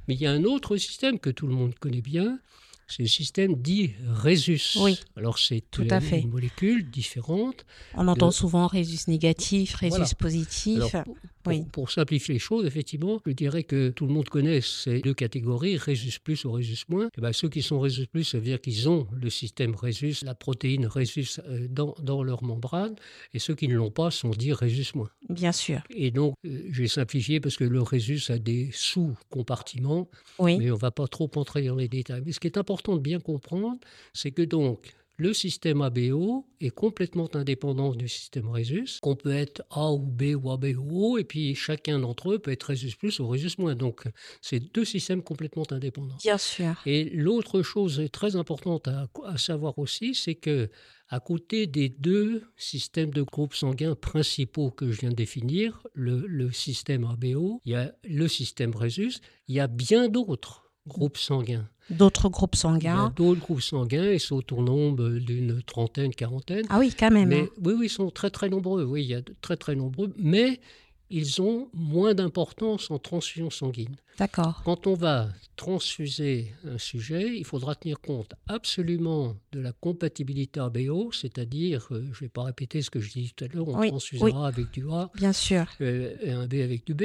Mais 0.08 0.14
il 0.14 0.22
y 0.22 0.28
a 0.28 0.32
un 0.32 0.44
autre 0.44 0.78
système 0.78 1.20
que 1.20 1.30
tout 1.32 1.48
le 1.48 1.54
monde 1.56 1.74
connaît 1.80 2.02
bien, 2.02 2.40
c'est 2.88 3.02
le 3.04 3.10
système 3.10 3.56
dit 3.56 3.92
Rhésus. 4.08 4.78
Oui, 4.80 5.00
Alors, 5.16 5.40
c'est 5.40 5.64
tout 5.72 5.88
à 5.90 5.96
euh, 5.96 6.00
fait. 6.02 6.20
une 6.20 6.30
molécule 6.30 6.92
différente. 6.92 7.66
On 7.96 8.08
entend 8.08 8.30
souvent 8.30 8.68
résus 8.68 8.98
négatif, 9.08 9.76
résus 9.76 9.90
Voilà. 9.98 10.06
positif. 10.20 10.94
Alors, 10.94 11.06
pour, 11.44 11.54
oui. 11.54 11.66
pour 11.72 11.92
simplifier 11.92 12.34
les 12.34 12.40
choses, 12.40 12.66
effectivement, 12.66 13.20
je 13.26 13.32
dirais 13.32 13.64
que 13.64 13.90
tout 13.90 14.06
le 14.06 14.14
monde 14.14 14.30
connaît 14.30 14.62
ces 14.62 15.02
deux 15.02 15.14
catégories, 15.14 15.78
Rhésus 15.78 16.20
plus 16.24 16.46
ou 16.46 16.52
Rhésus 16.52 16.86
moins. 16.90 17.10
Et 17.18 17.22
ben, 17.22 17.34
ceux 17.34 17.50
qui 17.50 17.62
sont 17.62 17.80
Rhésus 17.80 18.08
plus, 18.08 18.24
ça 18.24 18.38
veut 18.38 18.46
dire 18.46 18.62
qu'ils 18.62 18.90
ont 18.90 19.08
le 19.14 19.30
système 19.30 19.76
Rhésus, 19.76 20.24
la 20.24 20.36
protéine 20.36 20.86
Rhésus 20.86 21.40
euh, 21.48 21.68
dans, 21.70 21.96
dans 22.02 22.24
leur 22.24 22.44
membrane, 22.44 22.96
et 23.34 23.40
ceux 23.40 23.56
qui 23.56 23.68
ne 23.68 23.76
l'ont 23.76 23.92
pas 23.92 24.12
sont 24.12 24.30
dits 24.30 24.54
Rhésus 24.54 24.92
moins. 24.96 25.10
Bien 25.30 25.52
sûr. 25.52 25.82
Et 25.90 26.12
donc, 26.12 26.36
euh, 26.46 26.64
j'ai 26.72 26.88
simplifié 26.88 27.40
parce 27.40 27.58
que 27.58 27.64
le 27.66 27.82
Rhésus 27.82 28.22
a 28.30 28.38
des 28.38 28.70
sous-compartiments, 28.72 30.10
Oui, 30.40 30.58
mais 30.58 30.72
on 30.72 30.76
ne 30.76 30.80
va 30.80 30.92
pas 30.92 31.08
trop 31.08 31.30
entrer 31.36 31.68
dans 31.68 31.76
les 31.76 31.88
détails. 31.88 32.24
Mais 32.26 32.32
ce 32.32 32.40
qui 32.40 32.48
est 32.48 32.58
important 32.58 32.96
de 32.96 33.02
bien 33.02 33.20
comprendre, 33.20 33.78
c'est 34.14 34.32
que 34.32 34.42
donc, 34.42 34.94
le 35.18 35.34
système 35.34 35.82
ABO 35.82 36.46
est 36.60 36.70
complètement 36.70 37.30
indépendant 37.36 37.94
du 37.94 38.08
système 38.08 38.50
Rhesus, 38.50 39.00
qu'on 39.02 39.16
peut 39.16 39.34
être 39.34 39.64
A 39.70 39.92
ou 39.92 40.00
B 40.00 40.36
ou 40.36 40.52
AB 40.52 40.66
ou 40.78 41.06
O, 41.06 41.18
et 41.18 41.24
puis 41.24 41.56
chacun 41.56 42.00
d'entre 42.00 42.32
eux 42.32 42.40
peut 42.40 42.52
être 42.52 42.64
Rhesus 42.64 42.96
plus 42.98 43.20
ou 43.20 43.28
Rhesus 43.28 43.56
moins. 43.58 43.76
Donc, 43.76 44.04
c'est 44.42 44.60
deux 44.60 44.86
systèmes 44.86 45.22
complètement 45.22 45.66
indépendants. 45.72 46.18
Bien 46.22 46.38
sûr. 46.38 46.76
Et 46.86 47.06
l'autre 47.12 47.62
chose 47.62 48.02
très 48.12 48.36
importante 48.36 48.88
à, 48.88 49.08
à 49.26 49.38
savoir 49.38 49.78
aussi, 49.78 50.16
c'est 50.16 50.36
que 50.36 50.70
à 51.10 51.20
côté 51.20 51.68
des 51.68 51.90
deux 51.90 52.44
systèmes 52.58 53.12
de 53.12 53.22
groupes 53.22 53.54
sanguins 53.54 53.94
principaux 53.94 54.72
que 54.72 54.92
je 54.92 55.02
viens 55.02 55.12
de 55.12 55.16
définir, 55.16 55.86
le, 55.94 56.26
le 56.26 56.52
système 56.52 57.04
ABO, 57.04 57.62
il 57.66 57.74
y 57.74 57.76
a 57.76 57.94
le 58.04 58.28
système 58.28 58.76
Rhesus, 58.76 59.20
il 59.48 59.56
y 59.56 59.60
a 59.60 59.68
bien 59.68 60.10
d'autres 60.10 60.63
groupes 60.88 61.18
sanguins. 61.18 61.68
D'autres 61.90 62.30
groupes 62.30 62.56
sanguins. 62.56 63.14
d'autres 63.16 63.42
groupes 63.42 63.62
sanguins, 63.62 64.12
ils 64.12 64.20
sont 64.20 64.42
au 64.54 64.62
nombre 64.64 65.10
d'une 65.10 65.62
trentaine, 65.64 66.14
quarantaine. 66.16 66.66
Ah 66.70 66.80
oui, 66.80 66.94
quand 66.98 67.12
même. 67.12 67.30
Mais 67.30 67.42
hein. 67.42 67.50
oui, 67.64 67.74
oui, 67.78 67.86
ils 67.88 67.90
sont 67.90 68.10
très 68.10 68.30
très 68.30 68.50
nombreux. 68.50 68.84
Oui, 68.84 69.04
il 69.04 69.10
y 69.10 69.14
a 69.14 69.22
de 69.22 69.36
très 69.42 69.58
très 69.58 69.76
nombreux, 69.76 70.14
mais 70.18 70.62
ils 71.10 71.42
ont 71.42 71.70
moins 71.74 72.14
d'importance 72.14 72.90
en 72.90 72.98
transfusion 73.00 73.50
sanguine. 73.50 73.96
D'accord. 74.18 74.62
Quand 74.66 74.88
on 74.88 74.94
va 74.96 75.28
transfuser 75.56 76.54
un 76.66 76.78
sujet, 76.78 77.38
il 77.38 77.46
faudra 77.46 77.76
tenir 77.76 78.00
compte 78.00 78.34
absolument 78.48 79.36
de 79.52 79.60
la 79.60 79.74
compatibilité 79.74 80.60
ABO, 80.60 81.12
c'est-à-dire, 81.12 81.88
euh, 81.92 82.02
je 82.14 82.18
ne 82.18 82.26
vais 82.26 82.30
pas 82.30 82.44
répéter 82.44 82.82
ce 82.82 82.90
que 82.90 83.00
je 83.00 83.12
dis 83.12 83.34
tout 83.36 83.44
à 83.44 83.48
l'heure, 83.48 83.68
on 83.68 83.78
Oui, 83.80 83.90
transfusera 83.90 84.48
avec 84.48 84.72
du 84.72 84.90
A 84.90 85.12
Bien 85.16 85.34
sûr. 85.34 85.66
euh, 85.82 86.16
et 86.22 86.32
un 86.32 86.48
B 86.48 86.56
avec 86.56 86.86
du 86.86 86.94
B. 86.94 87.04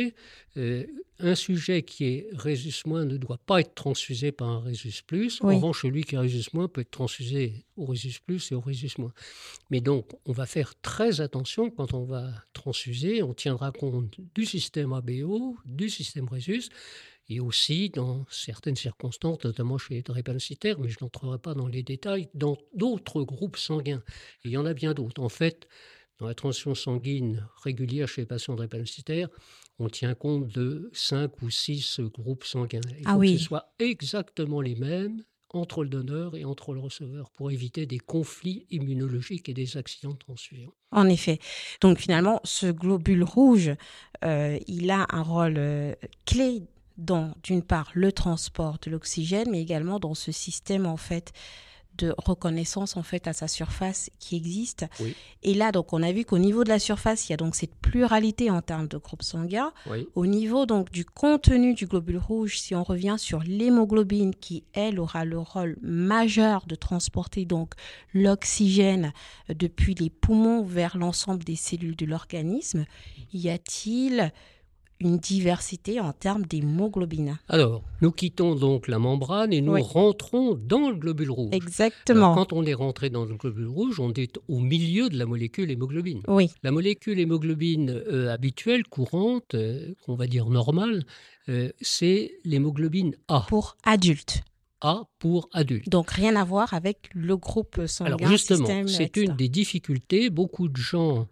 Euh, 0.56 0.84
un 1.20 1.34
sujet 1.34 1.82
qui 1.82 2.04
est 2.04 2.28
Rhésus 2.32 2.82
moins 2.86 3.04
ne 3.04 3.16
doit 3.16 3.38
pas 3.38 3.60
être 3.60 3.74
transfusé 3.74 4.32
par 4.32 4.48
un 4.48 4.60
Rhésus 4.60 5.02
plus. 5.06 5.40
Oui. 5.42 5.54
En 5.54 5.56
revanche, 5.56 5.82
celui 5.82 6.04
qui 6.04 6.14
est 6.14 6.18
Rhésus 6.18 6.48
moins 6.52 6.68
peut 6.68 6.82
être 6.82 6.90
transfusé 6.90 7.64
au 7.76 7.86
Rhésus 7.86 8.20
plus 8.24 8.52
et 8.52 8.54
au 8.54 8.60
Rhésus 8.60 8.92
moins. 8.98 9.12
Mais 9.70 9.80
donc, 9.80 10.10
on 10.26 10.32
va 10.32 10.46
faire 10.46 10.74
très 10.80 11.20
attention 11.20 11.70
quand 11.70 11.94
on 11.94 12.04
va 12.04 12.30
transfuser. 12.52 13.22
On 13.22 13.34
tiendra 13.34 13.72
compte 13.72 14.14
du 14.34 14.44
système 14.46 14.92
ABO, 14.92 15.56
du 15.64 15.90
système 15.90 16.28
Rhésus, 16.28 16.68
et 17.30 17.40
aussi, 17.40 17.90
dans 17.90 18.24
certaines 18.30 18.76
circonstances, 18.76 19.44
notamment 19.44 19.76
chez 19.76 19.94
les 19.94 20.02
drépanocytaires, 20.02 20.78
mais 20.78 20.88
je 20.88 20.96
n'entrerai 21.02 21.38
pas 21.38 21.54
dans 21.54 21.68
les 21.68 21.82
détails, 21.82 22.28
dans 22.32 22.56
d'autres 22.74 23.22
groupes 23.22 23.58
sanguins. 23.58 24.02
Et 24.44 24.48
il 24.48 24.50
y 24.52 24.56
en 24.56 24.64
a 24.64 24.72
bien 24.72 24.94
d'autres. 24.94 25.22
En 25.22 25.28
fait, 25.28 25.68
dans 26.18 26.26
la 26.26 26.34
transfusion 26.34 26.74
sanguine 26.74 27.46
régulière 27.62 28.08
chez 28.08 28.22
les 28.22 28.26
patients 28.26 28.54
drépanocytaires, 28.54 29.28
on 29.78 29.88
tient 29.88 30.14
compte 30.14 30.48
de 30.48 30.90
5 30.92 31.42
ou 31.42 31.50
6 31.50 32.00
groupes 32.00 32.44
sanguins. 32.44 32.80
Il 32.98 33.04
Ah 33.06 33.12
faut 33.14 33.18
oui. 33.20 33.32
que 33.34 33.38
ce 33.38 33.44
soit 33.44 33.72
exactement 33.78 34.60
les 34.60 34.74
mêmes 34.74 35.22
entre 35.54 35.82
le 35.82 35.88
donneur 35.88 36.36
et 36.36 36.44
entre 36.44 36.74
le 36.74 36.80
receveur 36.80 37.30
pour 37.30 37.50
éviter 37.50 37.86
des 37.86 37.98
conflits 37.98 38.66
immunologiques 38.70 39.48
et 39.48 39.54
des 39.54 39.76
accidents 39.76 40.12
de 40.12 40.18
transfusion. 40.18 40.72
En 40.90 41.08
effet. 41.08 41.38
Donc 41.80 41.98
finalement, 41.98 42.40
ce 42.44 42.66
globule 42.66 43.22
rouge, 43.24 43.70
euh, 44.24 44.58
il 44.66 44.90
a 44.90 45.06
un 45.10 45.22
rôle 45.22 45.54
euh, 45.56 45.94
clé 46.26 46.62
dans, 46.98 47.32
d'une 47.44 47.62
part, 47.62 47.90
le 47.94 48.10
transport 48.12 48.78
de 48.82 48.90
l'oxygène, 48.90 49.48
mais 49.50 49.62
également 49.62 49.98
dans 50.00 50.14
ce 50.14 50.32
système 50.32 50.84
en 50.84 50.96
fait 50.96 51.32
de 51.98 52.14
reconnaissance 52.16 52.96
en 52.96 53.02
fait 53.02 53.26
à 53.26 53.32
sa 53.32 53.48
surface 53.48 54.10
qui 54.18 54.36
existe. 54.36 54.86
Oui. 55.00 55.14
Et 55.42 55.54
là, 55.54 55.72
donc, 55.72 55.92
on 55.92 56.02
a 56.02 56.12
vu 56.12 56.24
qu'au 56.24 56.38
niveau 56.38 56.64
de 56.64 56.68
la 56.68 56.78
surface, 56.78 57.28
il 57.28 57.32
y 57.32 57.34
a 57.34 57.36
donc 57.36 57.54
cette 57.54 57.74
pluralité 57.74 58.50
en 58.50 58.62
termes 58.62 58.88
de 58.88 58.96
groupes 58.96 59.22
sanguins. 59.22 59.72
Oui, 59.90 60.08
Au 60.14 60.26
niveau 60.26 60.66
donc 60.66 60.90
du 60.90 61.04
contenu 61.04 61.74
du 61.74 61.86
globule 61.86 62.18
rouge, 62.18 62.58
si 62.58 62.74
on 62.74 62.82
revient 62.82 63.16
sur 63.18 63.40
l'hémoglobine 63.40 64.34
qui 64.34 64.64
elle 64.72 64.98
aura 64.98 65.24
le 65.24 65.38
rôle 65.38 65.76
majeur 65.82 66.66
de 66.66 66.74
transporter 66.74 67.44
donc 67.44 67.74
l'oxygène 68.14 69.12
depuis 69.48 69.94
les 69.94 70.10
poumons 70.10 70.62
vers 70.62 70.96
l'ensemble 70.96 71.44
des 71.44 71.56
cellules 71.56 71.96
de 71.96 72.06
l'organisme, 72.06 72.84
y 73.32 73.48
a-t-il 73.48 74.32
une 75.00 75.18
diversité 75.18 76.00
en 76.00 76.12
termes 76.12 76.44
d'hémoglobine 76.44 77.38
Alors, 77.48 77.82
nous 78.00 78.10
quittons 78.10 78.54
donc 78.54 78.88
la 78.88 78.98
membrane 78.98 79.52
et 79.52 79.60
nous 79.60 79.74
Oui. 79.74 79.82
rentrons 79.82 80.54
dans 80.54 80.90
le 80.90 80.96
globule 80.96 81.30
rouge. 81.30 81.50
Exactement. 81.52 82.32
Alors, 82.32 82.34
quand 82.34 82.52
on 82.52 82.64
est 82.64 82.74
rentré 82.74 83.08
dans 83.10 83.24
le 83.24 83.34
globule 83.36 83.68
rouge, 83.68 84.00
on 84.00 84.12
est 84.14 84.38
au 84.48 84.58
milieu 84.58 85.08
de 85.08 85.16
la 85.16 85.26
molécule 85.26 85.70
hémoglobine. 85.70 86.22
Oui, 86.26 86.50
La 86.62 86.70
molécule 86.72 87.20
hémoglobine 87.20 87.90
euh, 87.90 88.32
habituelle, 88.32 88.84
courante, 88.88 89.54
euh, 89.54 89.94
qu'on 90.04 90.16
va 90.16 90.26
dire 90.26 90.46
normale, 90.48 91.04
euh, 91.48 91.70
c'est 91.80 92.32
l'hémoglobine 92.44 93.14
A. 93.28 93.46
pour 93.48 93.76
adultes. 93.84 94.42
A 94.80 95.04
pour 95.18 95.48
adulte. 95.52 95.88
Donc 95.88 96.10
rien 96.10 96.36
à 96.36 96.44
voir 96.44 96.72
avec 96.74 97.10
le 97.12 97.36
groupe 97.36 97.86
sanguin. 97.86 98.14
Alors 98.14 98.26
justement, 98.30 98.86
c'est 98.86 99.16
une 99.16 99.34
des 99.34 99.48
difficultés. 99.48 100.30
Beaucoup 100.30 100.68
de 100.68 100.76
gens 100.76 101.26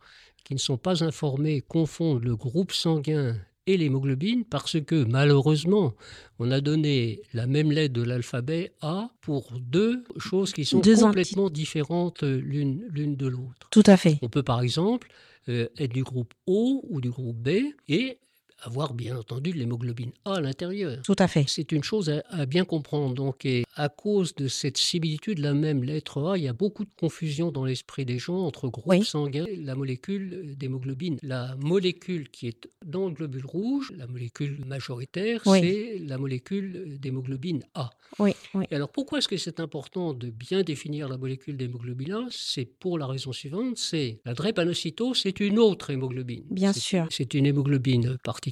qui 0.44 0.54
ne 0.54 0.58
sont 0.58 0.78
pas 0.78 1.02
informés 1.04 1.60
confondent 1.60 2.22
le 2.24 2.36
groupe 2.36 2.72
sanguin 2.72 3.36
et 3.66 3.76
l'hémoglobine 3.76 4.44
parce 4.44 4.80
que 4.80 5.04
malheureusement, 5.04 5.94
on 6.38 6.50
a 6.50 6.60
donné 6.60 7.22
la 7.32 7.46
même 7.46 7.72
lettre 7.72 7.94
de 7.94 8.02
l'alphabet 8.02 8.72
A 8.80 9.10
pour 9.20 9.52
deux 9.60 10.04
choses 10.18 10.52
qui 10.52 10.64
sont 10.64 10.80
Deux 10.80 10.96
complètement 10.96 11.50
différentes 11.50 12.22
l'une 12.22 12.84
l'une 12.90 13.16
de 13.16 13.26
l'autre. 13.26 13.68
Tout 13.70 13.82
à 13.86 13.96
fait. 13.96 14.18
On 14.22 14.28
peut 14.28 14.42
par 14.42 14.60
exemple 14.60 15.08
euh, 15.48 15.68
être 15.78 15.92
du 15.92 16.02
groupe 16.02 16.34
O 16.46 16.84
ou 16.88 17.00
du 17.00 17.10
groupe 17.10 17.36
B 17.36 17.50
et 17.88 18.18
avoir 18.62 18.94
bien 18.94 19.16
entendu 19.18 19.50
de 19.52 19.56
l'hémoglobine 19.58 20.12
A 20.24 20.34
à 20.36 20.40
l'intérieur. 20.40 21.02
Tout 21.02 21.16
à 21.18 21.28
fait. 21.28 21.44
C'est 21.46 21.72
une 21.72 21.84
chose 21.84 22.10
à, 22.10 22.22
à 22.30 22.46
bien 22.46 22.64
comprendre. 22.64 23.14
Donc, 23.14 23.44
et 23.44 23.64
à 23.74 23.88
cause 23.88 24.34
de 24.34 24.48
cette 24.48 24.78
similitude, 24.78 25.38
la 25.38 25.52
même 25.54 25.84
lettre 25.84 26.22
A, 26.30 26.38
il 26.38 26.44
y 26.44 26.48
a 26.48 26.52
beaucoup 26.52 26.84
de 26.84 26.90
confusion 26.98 27.50
dans 27.52 27.64
l'esprit 27.64 28.04
des 28.04 28.18
gens 28.18 28.38
entre 28.38 28.68
groupes 28.68 28.86
Oui. 28.86 29.04
sanguins 29.04 29.44
et 29.46 29.56
la 29.56 29.74
molécule 29.74 30.56
d'hémoglobine. 30.56 31.18
La 31.22 31.54
molécule 31.60 32.30
qui 32.30 32.48
est 32.48 32.68
dans 32.84 33.08
le 33.08 33.14
globule 33.14 33.44
rouge, 33.46 33.92
la 33.96 34.06
molécule 34.06 34.64
majoritaire, 34.66 35.42
Oui. 35.46 35.60
c'est 35.60 35.98
la 36.04 36.18
molécule 36.18 36.98
d'hémoglobine 36.98 37.62
A. 37.74 37.90
Oui, 38.18 38.32
oui. 38.54 38.64
Et 38.70 38.76
alors 38.76 38.88
pourquoi 38.88 39.18
est-ce 39.18 39.28
que 39.28 39.36
c'est 39.36 39.60
important 39.60 40.14
de 40.14 40.30
bien 40.30 40.62
définir 40.62 41.08
la 41.08 41.18
molécule 41.18 41.56
d'hémoglobine 41.56 42.12
A? 42.12 42.26
C'est 42.30 42.64
pour 42.64 42.98
la 42.98 43.06
raison 43.06 43.32
suivante, 43.32 43.76
c'est 43.78 44.20
la 44.24 44.32
drépanocytose, 44.34 45.18
c'est 45.22 45.40
une 45.40 45.58
autre 45.58 45.90
hémoglobine. 45.90 46.44
Bien 46.50 46.72
sûr. 46.72 47.06
C'est 47.10 47.34
une 47.34 47.46
hémoglobine 47.46 48.16
particulière 48.22 48.45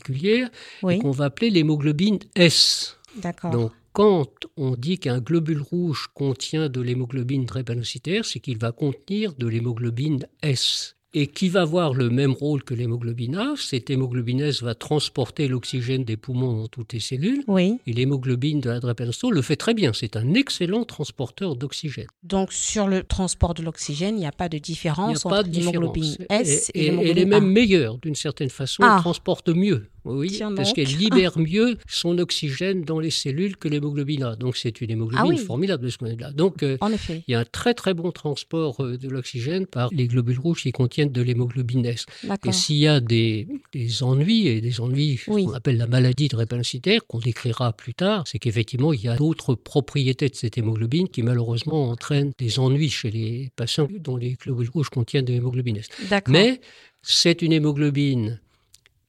Oui, 0.82 0.98
qu'on 0.98 1.10
va 1.10 1.26
appeler 1.26 1.50
l'hémoglobine 1.50 2.18
S. 2.34 2.98
d'accord. 3.16 3.50
Donc 3.50 3.72
quand 3.92 4.28
on 4.56 4.72
dit 4.72 4.98
qu'un 4.98 5.20
globule 5.20 5.60
rouge 5.60 6.08
contient 6.14 6.68
de 6.68 6.80
l'hémoglobine 6.80 7.44
drépanocytaire, 7.44 8.24
c'est 8.24 8.40
qu'il 8.40 8.58
va 8.58 8.72
contenir 8.72 9.34
de 9.34 9.46
l'hémoglobine 9.46 10.26
S. 10.42 10.96
Et 11.16 11.28
qui 11.28 11.48
va 11.48 11.62
avoir 11.62 11.94
le 11.94 12.10
même 12.10 12.32
rôle 12.32 12.64
que 12.64 12.74
l'hémoglobine 12.74 13.36
A, 13.36 13.54
cette 13.56 13.88
hémoglobine 13.88 14.40
S 14.40 14.62
va 14.62 14.74
transporter 14.74 15.46
l'oxygène 15.46 16.04
des 16.04 16.16
poumons 16.16 16.56
dans 16.62 16.66
toutes 16.66 16.92
les 16.92 17.00
cellules. 17.00 17.44
Oui. 17.46 17.78
Et 17.86 17.92
l'hémoglobine 17.92 18.60
de 18.60 18.68
la 18.68 18.80
drépanocytose 18.80 19.30
le 19.30 19.42
fait 19.42 19.56
très 19.56 19.74
bien. 19.74 19.92
C'est 19.92 20.16
un 20.16 20.34
excellent 20.34 20.84
transporteur 20.84 21.54
d'oxygène. 21.54 22.08
Donc 22.24 22.52
sur 22.52 22.88
le 22.88 23.04
transport 23.04 23.54
de 23.54 23.62
l'oxygène, 23.62 24.16
il 24.16 24.20
n'y 24.20 24.26
a 24.26 24.32
pas 24.32 24.48
de 24.48 24.56
Il 24.56 24.60
différence 24.60 25.24
a 25.24 25.28
entre 25.28 25.48
l'hémoglobine 25.48 26.16
S 26.30 26.70
et, 26.74 26.80
et, 26.80 26.84
et 26.84 26.88
elle 26.88 26.94
est 26.94 27.14
l'hémoglobine 27.14 27.28
même 27.28 27.52
meilleure 27.52 27.98
d'une 27.98 28.16
certaine 28.16 28.50
façon. 28.50 28.82
Ah. 28.84 28.96
Elle 28.96 29.02
transporte 29.02 29.48
mieux. 29.48 29.88
Oui, 30.04 30.28
Tiens 30.28 30.54
parce 30.54 30.72
qu'elle 30.72 30.88
libère 30.96 31.38
mieux 31.38 31.78
son 31.88 32.18
oxygène 32.18 32.82
dans 32.82 33.00
les 33.00 33.10
cellules 33.10 33.56
que 33.56 33.68
l'hémoglobine 33.68 34.22
A. 34.22 34.36
Donc 34.36 34.56
c'est 34.56 34.80
une 34.80 34.90
hémoglobine 34.90 35.24
Ah 35.24 35.26
oui. 35.28 35.38
formidable 35.38 35.84
de 35.84 35.88
ce 35.88 35.96
point 35.98 36.08
de 36.10 36.14
vue-là. 36.14 36.32
Donc 36.32 36.62
euh, 36.62 36.76
En 36.80 36.92
effet. 36.92 37.22
il 37.26 37.32
y 37.32 37.34
a 37.34 37.40
un 37.40 37.44
très 37.44 37.72
très 37.74 37.94
bon 37.94 38.10
transport 38.12 38.82
euh, 38.84 38.98
de 38.98 39.08
l'oxygène 39.08 39.66
par 39.66 39.88
les 39.92 40.06
globules 40.06 40.38
rouges 40.38 40.62
qui 40.62 40.72
contiennent 40.72 41.10
de 41.12 41.22
l'hémoglobine 41.22 41.86
S. 41.86 42.06
Et 42.46 42.52
s'il 42.52 42.76
y 42.76 42.86
a 42.86 43.00
des, 43.00 43.48
des 43.72 44.02
ennuis, 44.02 44.46
et 44.48 44.60
des 44.60 44.80
ennuis, 44.80 45.20
Oui. 45.28 45.44
qu'on 45.46 45.52
appelle 45.54 45.76
la 45.78 45.86
maladie 45.86 46.28
drépanocytaire, 46.28 47.06
qu'on 47.06 47.18
décrira 47.20 47.72
plus 47.72 47.94
tard, 47.94 48.24
c'est 48.26 48.38
qu'effectivement, 48.38 48.92
il 48.92 49.02
y 49.02 49.08
a 49.08 49.16
d'autres 49.16 49.54
propriétés 49.54 50.28
de 50.28 50.34
cette 50.34 50.58
hémoglobine 50.58 51.08
qui 51.08 51.22
malheureusement 51.22 51.88
entraînent 51.90 52.32
des 52.38 52.58
ennuis 52.58 52.90
chez 52.90 53.10
les 53.10 53.50
patients 53.56 53.88
dont 54.00 54.16
les 54.16 54.32
globules 54.34 54.68
rouges 54.68 54.90
contiennent 54.90 55.24
de 55.24 55.32
l'hémoglobine 55.32 55.78
S. 55.78 55.88
Mais 56.28 56.60
c'est 57.02 57.42
une 57.42 57.52
hémoglobine 57.52 58.40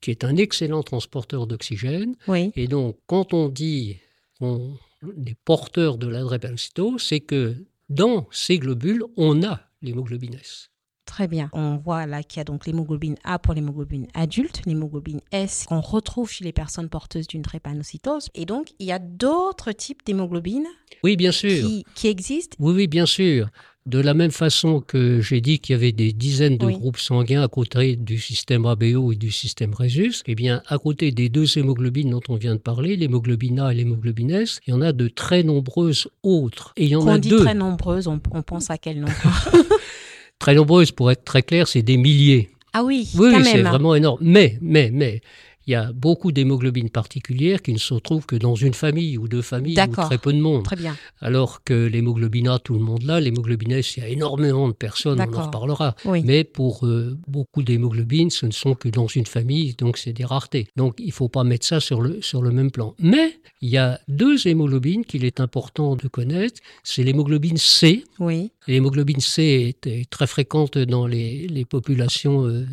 qui 0.06 0.12
est 0.12 0.24
un 0.24 0.38
excellent 0.38 0.84
transporteur 0.84 1.48
d'oxygène. 1.48 2.16
Oui. 2.28 2.52
Et 2.56 2.68
donc, 2.68 2.96
quand 3.08 3.34
on 3.34 3.50
dit 3.50 3.98
qu'on 4.40 4.78
est 5.26 5.36
porteur 5.46 5.98
de 5.98 6.08
la 6.08 6.22
drépanocytose, 6.22 7.02
c'est 7.02 7.22
que 7.22 7.56
dans 7.90 8.28
ces 8.30 8.60
globules, 8.60 9.04
on 9.18 9.42
a 9.42 9.62
l'hémoglobine 9.82 10.36
S. 10.36 10.70
Très 11.06 11.28
bien. 11.28 11.50
On 11.54 11.78
voit 11.78 12.06
là 12.06 12.22
qu'il 12.22 12.38
y 12.38 12.42
a 12.42 12.44
donc 12.44 12.68
l'hémoglobine 12.68 13.16
A 13.24 13.40
pour 13.40 13.56
l'hémoglobine 13.56 14.06
adulte, 14.14 14.62
l'hémoglobine 14.68 15.22
S 15.32 15.66
qu'on 15.68 15.82
retrouve 15.82 16.30
chez 16.30 16.44
les 16.44 16.52
personnes 16.54 16.90
porteuses 16.90 17.26
d'une 17.28 17.42
drépanocytose. 17.42 18.30
Et 18.36 18.46
donc, 18.46 18.74
il 18.78 18.86
y 18.86 18.92
a 18.92 19.00
d'autres 19.00 19.72
types 19.72 20.06
d'hémoglobine 20.06 20.66
Oui, 21.04 21.16
bien 21.16 21.32
sûr. 21.32 21.68
qui, 21.68 21.84
qui 21.96 22.08
existent. 22.10 22.58
Oui, 22.60 22.74
oui, 22.76 22.88
bien 22.88 23.08
sûr. 23.08 23.50
De 23.86 24.00
la 24.00 24.15
même 24.15 24.32
façon 24.32 24.80
que 24.82 25.22
j'ai 25.22 25.42
dit 25.42 25.60
qu'il 25.60 25.74
y 25.74 25.75
avait 25.75 25.92
des 25.92 26.12
dizaines 26.12 26.58
de 26.58 26.65
Oui. 26.65 26.74
groupes 26.74 26.98
sanguins 26.98 27.44
à 27.44 27.48
côté 27.48 27.96
du 27.96 28.18
système 28.18 28.65
ABO 28.65 29.12
et 29.12 29.15
du 29.15 29.30
système 29.30 29.75
Rhesus, 29.75 30.24
eh 30.25 30.34
bien, 30.34 30.63
à 30.68 30.80
côté 30.80 31.12
des 31.12 31.30
deux 31.30 31.56
hémoglobines 31.60 32.10
dont 32.10 32.22
on 32.27 32.36
vient 32.36 32.56
de 32.56 32.60
parler, 32.60 32.96
l'hémoglobine 32.96 33.60
A 33.60 33.72
et 33.72 33.75
l'hémoglobine 33.75 34.32
S, 34.32 34.60
il 34.65 34.72
y 34.72 34.74
en 34.74 34.82
a 34.82 34.92
de 34.92 35.08
très 35.08 35.44
nombreuses 35.44 36.08
autres. 36.24 36.74
Et 36.77 36.86
il 36.86 36.89
y 36.89 36.96
en 36.96 37.01
Quand 37.01 37.12
a 37.12 37.15
on 37.15 37.18
dit 37.20 37.30
deux. 37.30 37.42
très 37.44 37.54
nombreuses, 37.54 38.08
on, 38.08 38.20
on 38.32 38.42
pense 38.42 38.72
à 38.72 38.80
quel 38.80 39.00
nombre 39.01 39.13
Très 40.39 40.56
nombreuses, 40.56 40.92
pour 40.92 41.12
être 41.12 41.24
très 41.24 41.44
clair, 41.44 41.68
c'est 41.68 41.84
des 41.84 41.98
milliers. 41.98 42.50
Ah 42.74 42.84
oui, 42.84 43.08
Oui, 43.15 43.32
c'est 43.44 43.62
vraiment 43.62 43.94
énorme. 43.94 44.18
Mais, 44.22 44.58
mais, 44.62 44.89
mais, 44.92 45.22
il 45.67 45.72
y 45.72 45.75
a 45.75 45.91
beaucoup 45.93 46.31
d'hémoglobines 46.31 46.89
particulières 46.89 47.62
qui 47.62 47.74
ne 47.74 47.77
se 47.77 47.93
retrouvent 47.93 48.25
que 48.25 48.36
dans 48.36 48.55
une 48.55 48.74
famille 48.74 49.17
ou 49.17 49.27
deux 49.27 49.41
familles 49.41 49.79
ou 49.79 49.91
très 49.95 50.17
peu 50.17 50.31
de 50.34 50.39
monde. 50.39 50.63
Très 50.63 50.75
bien. 50.75 50.95
Alors 51.19 51.63
que 51.63 51.74
l'hémoglobine 51.88 52.48
A, 52.50 52.60
tout 52.60 52.74
le 52.74 52.79
monde 52.81 53.03
l'a. 53.03 53.19
L'hémoglobine 53.19 53.72
S, 53.72 53.98
il 53.98 54.03
y 54.03 54.05
a 54.05 54.10
énormément 54.10 54.67
de 54.67 54.74
personnes, 54.74 55.19
on 55.19 55.34
en 55.36 55.45
reparlera. 55.45 55.95
Oui. 56.05 56.22
Mais 56.24 56.43
pour 56.43 56.86
euh, 56.86 57.17
beaucoup 57.27 57.63
d'hémoglobines, 57.63 58.29
ce 58.29 58.45
ne 58.45 58.51
sont 58.51 58.75
que 58.75 58.89
dans 58.89 59.07
une 59.07 59.25
famille, 59.25 59.74
donc 59.74 59.98
c'est 59.98 60.13
des 60.13 60.25
raretés. 60.25 60.67
Donc 60.75 60.95
il 61.00 61.07
ne 61.07 61.12
faut 61.12 61.29
pas 61.29 61.43
mettre 61.43 61.65
ça 61.65 61.79
sur 61.79 62.01
le, 62.01 62.22
sur 62.22 62.41
le 62.41 62.51
même 62.51 62.69
plan. 62.72 62.93
Mais 63.00 63.39
il 63.62 63.69
y 63.69 63.77
a 63.77 64.00
deux 64.07 64.48
hémoglobines 64.48 65.03
qu'il 65.05 65.25
est 65.25 65.39
important 65.39 65.95
de 65.95 66.07
connaître. 66.07 66.62
C'est 66.84 67.03
l'hémoglobine 67.03 67.57
C. 67.57 68.03
Oui. 68.19 68.51
L'hémoglobine 68.67 69.19
C 69.19 69.43
est, 69.84 69.88
est 69.88 70.10
très 70.10 70.27
fréquente 70.27 70.77
dans 70.77 71.07
les, 71.07 71.48
les 71.48 71.65
populations 71.65 72.45
euh, 72.45 72.65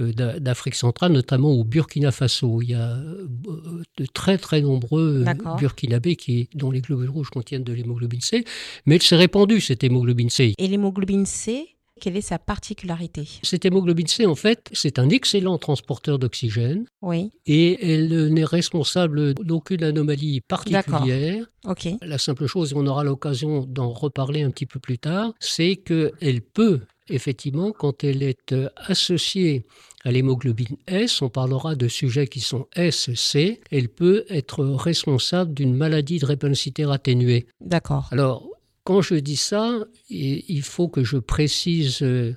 euh, 0.00 0.12
d'A- 0.12 0.40
d'Afrique 0.40 0.74
centrale, 0.74 1.12
notamment 1.12 1.52
au 1.52 1.62
Burkina 1.64 2.10
Faso. 2.10 2.31
Il 2.42 2.70
y 2.70 2.74
a 2.74 2.96
euh, 2.96 3.26
de 3.96 4.06
très 4.06 4.38
très 4.38 4.60
nombreux 4.60 5.24
euh. 5.26 5.56
Burkinabés 5.58 6.16
qui, 6.16 6.48
dont 6.54 6.70
les 6.70 6.80
globules 6.80 7.10
rouges 7.10 7.30
contiennent 7.30 7.64
de 7.64 7.72
l'hémoglobine 7.72 8.20
C. 8.20 8.44
Mais 8.86 8.96
elle 8.96 9.02
s'est 9.02 9.16
répandue, 9.16 9.60
cette 9.60 9.84
hémoglobine 9.84 10.30
C. 10.30 10.54
Et 10.58 10.68
l'hémoglobine 10.68 11.26
C, 11.26 11.76
quelle 12.00 12.16
est 12.16 12.20
sa 12.20 12.40
particularité? 12.40 13.28
Cette 13.44 13.64
hémoglobine 13.64 14.08
C, 14.08 14.26
en 14.26 14.34
fait, 14.34 14.68
c'est 14.72 14.98
un 14.98 15.08
excellent 15.08 15.56
transporteur 15.58 16.18
d'oxygène 16.18 16.84
Oui. 17.00 17.30
et 17.46 17.92
elle 17.92 18.32
n'est 18.32 18.44
responsable 18.44 19.34
d'aucune 19.34 19.84
anomalie 19.84 20.40
particulière. 20.40 21.46
Ok. 21.64 21.88
La 22.02 22.18
simple 22.18 22.46
chose, 22.46 22.72
et 22.72 22.74
on 22.76 22.86
aura 22.86 23.04
l'occasion 23.04 23.64
d'en 23.68 23.90
reparler 23.92 24.42
un 24.42 24.50
petit 24.50 24.66
peu 24.66 24.80
plus 24.80 24.98
tard, 24.98 25.32
c'est 25.38 25.76
qu'elle 25.76 26.42
peut, 26.42 26.80
effectivement, 27.12 27.72
quand 27.72 28.04
elle 28.04 28.22
est 28.22 28.52
euh, 28.52 28.68
associée 28.76 29.64
à 30.04 30.10
l'hémoglobine 30.10 30.76
S, 30.86 31.22
on 31.22 31.28
parlera 31.28 31.74
de 31.74 31.88
sujets 31.88 32.26
qui 32.26 32.40
sont 32.40 32.66
SC, 32.74 33.60
elle 33.70 33.88
peut 33.88 34.24
être 34.28 34.64
responsable 34.64 35.54
d'une 35.54 35.74
maladie 35.74 36.16
de 36.16 36.22
drépanocytaire 36.22 36.90
atténuée. 36.90 37.46
D'accord. 37.60 38.08
Alors, 38.10 38.48
quand 38.84 39.00
je 39.00 39.14
dis 39.14 39.36
ça, 39.36 39.78
il 40.10 40.62
faut 40.62 40.88
que 40.88 41.04
je 41.04 41.18
précise 41.18 42.02
euh, 42.02 42.34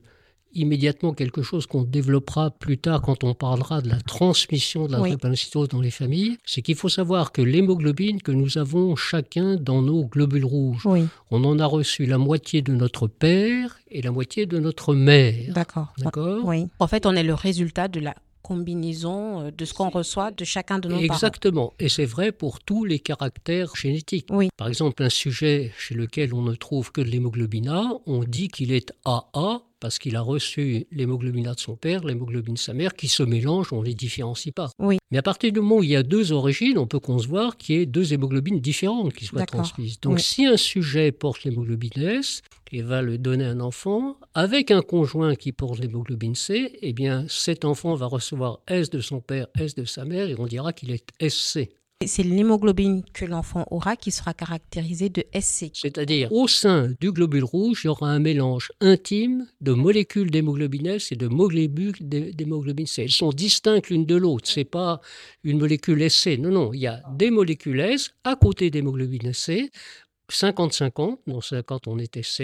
immédiatement 0.56 1.14
quelque 1.14 1.42
chose 1.44 1.68
qu'on 1.68 1.84
développera 1.84 2.50
plus 2.52 2.78
tard 2.78 3.02
quand 3.02 3.24
on 3.24 3.34
parlera 3.34 3.82
de 3.82 3.90
la 3.90 4.00
transmission 4.02 4.88
de 4.88 4.94
la 4.94 5.02
Oui. 5.02 5.10
drépanocytose 5.10 5.68
dans 5.70 5.82
les 5.82 5.92
familles. 5.92 6.38
C'est 6.46 6.62
qu'il 6.62 6.76
faut 6.76 6.90
savoir 6.90 7.32
que 7.32 7.42
l'hémoglobine 7.42 8.22
que 8.22 8.32
nous 8.32 8.58
avons 8.58 8.96
chacun 8.96 9.56
dans 9.56 9.82
nos 9.82 10.06
globules 10.06 10.46
rouges, 10.46 10.86
Oui. 10.86 11.06
on 11.32 11.44
en 11.44 11.60
a 11.60 11.66
reçu 11.66 12.06
la 12.06 12.18
moitié 12.18 12.62
de 12.62 12.74
notre 12.74 13.08
père 13.08 13.78
et 13.90 14.02
la 14.02 14.12
moitié 14.12 14.46
de 14.46 14.58
notre 14.60 14.96
mère. 14.96 15.54
D'accord. 15.54 15.94
D'accord? 15.98 16.44
Oui. 16.46 16.66
En 16.80 16.88
fait, 16.88 17.06
on 17.06 17.14
est 17.14 17.24
le 17.24 17.34
résultat 17.34 17.88
de 17.88 18.00
la 18.00 18.16
combinaison 18.42 19.42
euh, 19.42 19.52
de 19.52 19.66
ce 19.66 19.74
qu'on 19.74 19.90
reçoit 19.90 20.32
de 20.32 20.44
chacun 20.46 20.80
de 20.80 20.88
nos 20.88 20.96
parents. 20.96 21.04
Exactement. 21.06 21.74
Et 21.80 21.90
c'est 21.90 22.06
vrai 22.06 22.32
pour 22.32 22.60
tous 22.60 22.86
les 22.86 23.00
caractères 23.00 23.76
génétiques. 23.76 24.28
Oui. 24.30 24.50
Par 24.56 24.68
exemple, 24.68 25.02
un 25.04 25.10
sujet 25.10 25.72
chez 25.78 25.96
lequel 25.96 26.34
on 26.34 26.42
ne 26.44 26.54
trouve 26.56 26.92
que 26.92 27.02
de 27.02 27.08
l'hémoglobine 27.10 27.70
A, 27.70 27.84
on 28.06 28.24
dit 28.24 28.48
qu'il 28.48 28.72
est 28.72 28.94
AA 29.04 29.62
parce 29.80 30.00
qu'il 30.00 30.16
a 30.16 30.22
reçu 30.22 30.86
l'hémoglobine 30.92 31.48
A 31.48 31.54
de 31.54 31.60
son 31.60 31.76
père, 31.76 32.04
l'hémoglobine 32.04 32.56
de 32.56 32.60
sa 32.60 32.74
mère, 32.74 32.94
qui 32.96 33.08
se 33.08 33.24
mélangent, 33.24 33.74
on 33.74 33.82
ne 33.82 33.86
les 33.86 33.94
différencie 33.94 34.54
pas. 34.54 34.70
Oui. 34.80 34.98
Mais 35.12 35.18
à 35.18 35.22
partir 35.22 35.52
du 35.52 35.60
moment 35.60 35.78
où 35.78 35.84
il 35.84 35.90
y 35.90 35.96
a 35.96 36.04
deux 36.04 36.32
origines, 36.32 36.78
on 36.78 36.88
peut 36.88 37.00
concevoir 37.00 37.58
qu'il 37.58 37.76
y 37.76 37.82
ait 37.82 37.86
deux 37.86 38.14
hémoglobines 38.14 38.60
différentes 38.60 39.14
qui 39.14 39.26
soient 39.26 39.46
transmises. 39.46 40.00
Donc 40.00 40.16
Oui. 40.16 40.22
si 40.22 40.46
un 40.46 40.58
sujet 40.58 41.12
porte 41.12 41.44
l'hémoglobine 41.44 41.92
S 41.98 42.42
et 42.72 42.82
va 42.82 43.02
le 43.02 43.18
donner 43.18 43.46
à 43.46 43.50
un 43.52 43.60
enfant, 43.60 44.18
avec 44.34 44.72
un 44.72 44.82
conjoint 44.82 45.36
qui 45.36 45.52
porte 45.52 45.80
l'hémoglobine 45.80 46.36
C, 46.36 46.78
eh 46.82 46.94
bien 46.94 47.26
cet 47.30 47.64
enfant 47.66 47.96
va 47.96 48.08
recevoir 48.08 48.60
S 48.68 48.90
de 48.90 49.00
son 49.00 49.22
père, 49.22 49.48
S 49.58 49.76
de 49.76 49.86
sa 49.86 50.04
mère, 50.06 50.28
et 50.30 50.36
on 50.38 50.46
dira 50.48 50.74
qu'il 50.74 50.92
est 50.92 51.06
SC. 51.30 51.70
C'est 52.04 52.24
l'hémoglobine 52.24 53.04
que 53.14 53.24
l'enfant 53.24 53.66
aura 53.72 53.96
qui 53.96 54.12
sera 54.12 54.34
caractérisée 54.34 55.08
de 55.08 55.24
SC. 55.34 55.72
C'est-à-dire, 55.74 56.30
au 56.34 56.46
sein 56.50 56.92
du 57.00 57.14
globule 57.14 57.46
rouge, 57.46 57.82
il 57.84 57.88
y 57.88 57.90
aura 57.90 58.10
un 58.10 58.20
mélange 58.20 58.74
intime 58.82 59.48
de 59.62 59.72
molécules 59.72 60.30
d'hémoglobine 60.30 60.88
S 60.88 61.14
et 61.14 61.16
de 61.16 61.28
molécules 61.30 61.94
d'hé- 62.02 62.34
d'hémoglobine 62.34 62.86
C. 62.86 63.04
Elles 63.04 63.12
sont 63.12 63.30
distinctes 63.30 63.90
l'une 63.90 64.06
de 64.06 64.16
l'autre. 64.18 64.50
C'est 64.50 64.66
pas 64.66 65.00
une 65.46 65.58
molécule 65.58 66.02
SC. 66.10 66.38
Non, 66.38 66.50
non. 66.52 66.74
Il 66.74 66.82
y 66.82 66.88
a 66.88 67.02
des 67.14 67.32
molécules 67.32 67.80
S 67.80 68.12
à 68.26 68.36
côté 68.36 68.70
d'hémoglobine 68.70 69.32
C. 69.34 69.72
50-50, 70.30 71.20
non 71.28 71.40
50 71.40 71.88
on 71.88 72.00
était 72.00 72.24
C, 72.24 72.44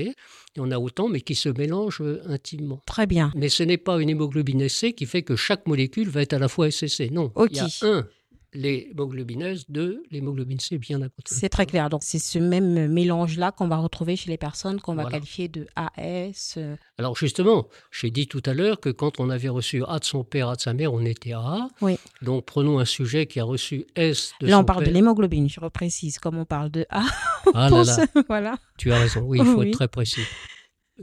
et 0.55 0.59
on 0.59 0.69
a 0.69 0.77
autant, 0.77 1.09
mais 1.09 1.19
qui 1.19 1.33
se 1.33 1.49
mélangent 1.49 2.01
euh, 2.01 2.21
intimement. 2.27 2.79
Très 2.85 3.07
bien. 3.07 3.31
Mais 3.35 3.49
ce 3.49 3.63
n'est 3.63 3.79
pas 3.79 3.99
une 3.99 4.09
hémoglobine 4.11 4.69
SC 4.69 4.93
qui 4.93 5.07
fait 5.07 5.23
que 5.23 5.35
chaque 5.35 5.65
molécule 5.67 6.07
va 6.07 6.21
être 6.21 6.33
à 6.33 6.37
la 6.39 6.47
fois 6.47 6.69
SCC. 6.69 7.09
Non. 7.11 7.33
Il 7.49 7.57
y 7.57 7.59
a 7.59 7.67
un, 7.81 8.07
l'hémoglobine 8.53 9.55
deux, 9.69 10.03
l'hémoglobine 10.11 10.59
C 10.59 10.77
bien 10.77 11.01
à 11.01 11.09
côté. 11.09 11.33
C'est 11.33 11.49
très 11.49 11.65
clair. 11.65 11.89
Donc, 11.89 12.01
c'est 12.03 12.19
ce 12.19 12.37
même 12.39 12.87
mélange-là 12.91 13.51
qu'on 13.51 13.67
va 13.67 13.77
retrouver 13.77 14.15
chez 14.15 14.29
les 14.29 14.37
personnes 14.37 14.79
qu'on 14.81 14.93
va 14.95 15.03
Voilà. 15.03 15.17
qualifier 15.17 15.47
de 15.47 15.67
AS. 15.75 16.55
euh, 16.57 16.75
Alors 16.97 17.15
justement, 17.15 17.67
j'ai 17.91 18.11
dit 18.11 18.27
tout 18.27 18.41
à 18.45 18.53
l'heure 18.53 18.79
que 18.79 18.89
quand 18.89 19.19
on 19.19 19.29
avait 19.29 19.49
reçu 19.49 19.83
A 19.87 19.99
de 19.99 20.03
son 20.05 20.23
père, 20.23 20.49
A 20.49 20.55
de 20.55 20.61
sa 20.61 20.73
mère, 20.73 20.93
on 20.93 21.03
était 21.05 21.33
A. 21.33 21.67
Oui. 21.81 21.97
Donc 22.21 22.45
prenons 22.45 22.79
un 22.79 22.85
sujet 22.85 23.25
qui 23.25 23.39
a 23.39 23.43
reçu 23.43 23.85
S 23.95 24.33
de 24.41 24.47
Là, 24.47 24.53
son 24.57 24.61
on 24.61 24.65
parle 24.65 24.85
de 24.85 24.91
l'hémoglobine, 24.91 25.49
je 25.49 25.59
reprécise. 25.59 26.19
Comme 26.19 26.37
on 26.37 26.45
parle 26.45 26.69
de 26.71 26.85
A, 26.89 27.03
Ah 27.53 27.69
là 27.69 27.83
là, 27.83 28.05
voilà. 28.27 28.55
tu 28.77 28.91
as 28.91 28.99
raison. 28.99 29.21
Oui, 29.21 29.39
il 29.39 29.45
faut 29.45 29.59
Oui. 29.59 29.67
être 29.69 29.73
très 29.75 29.87
précis. 29.87 30.21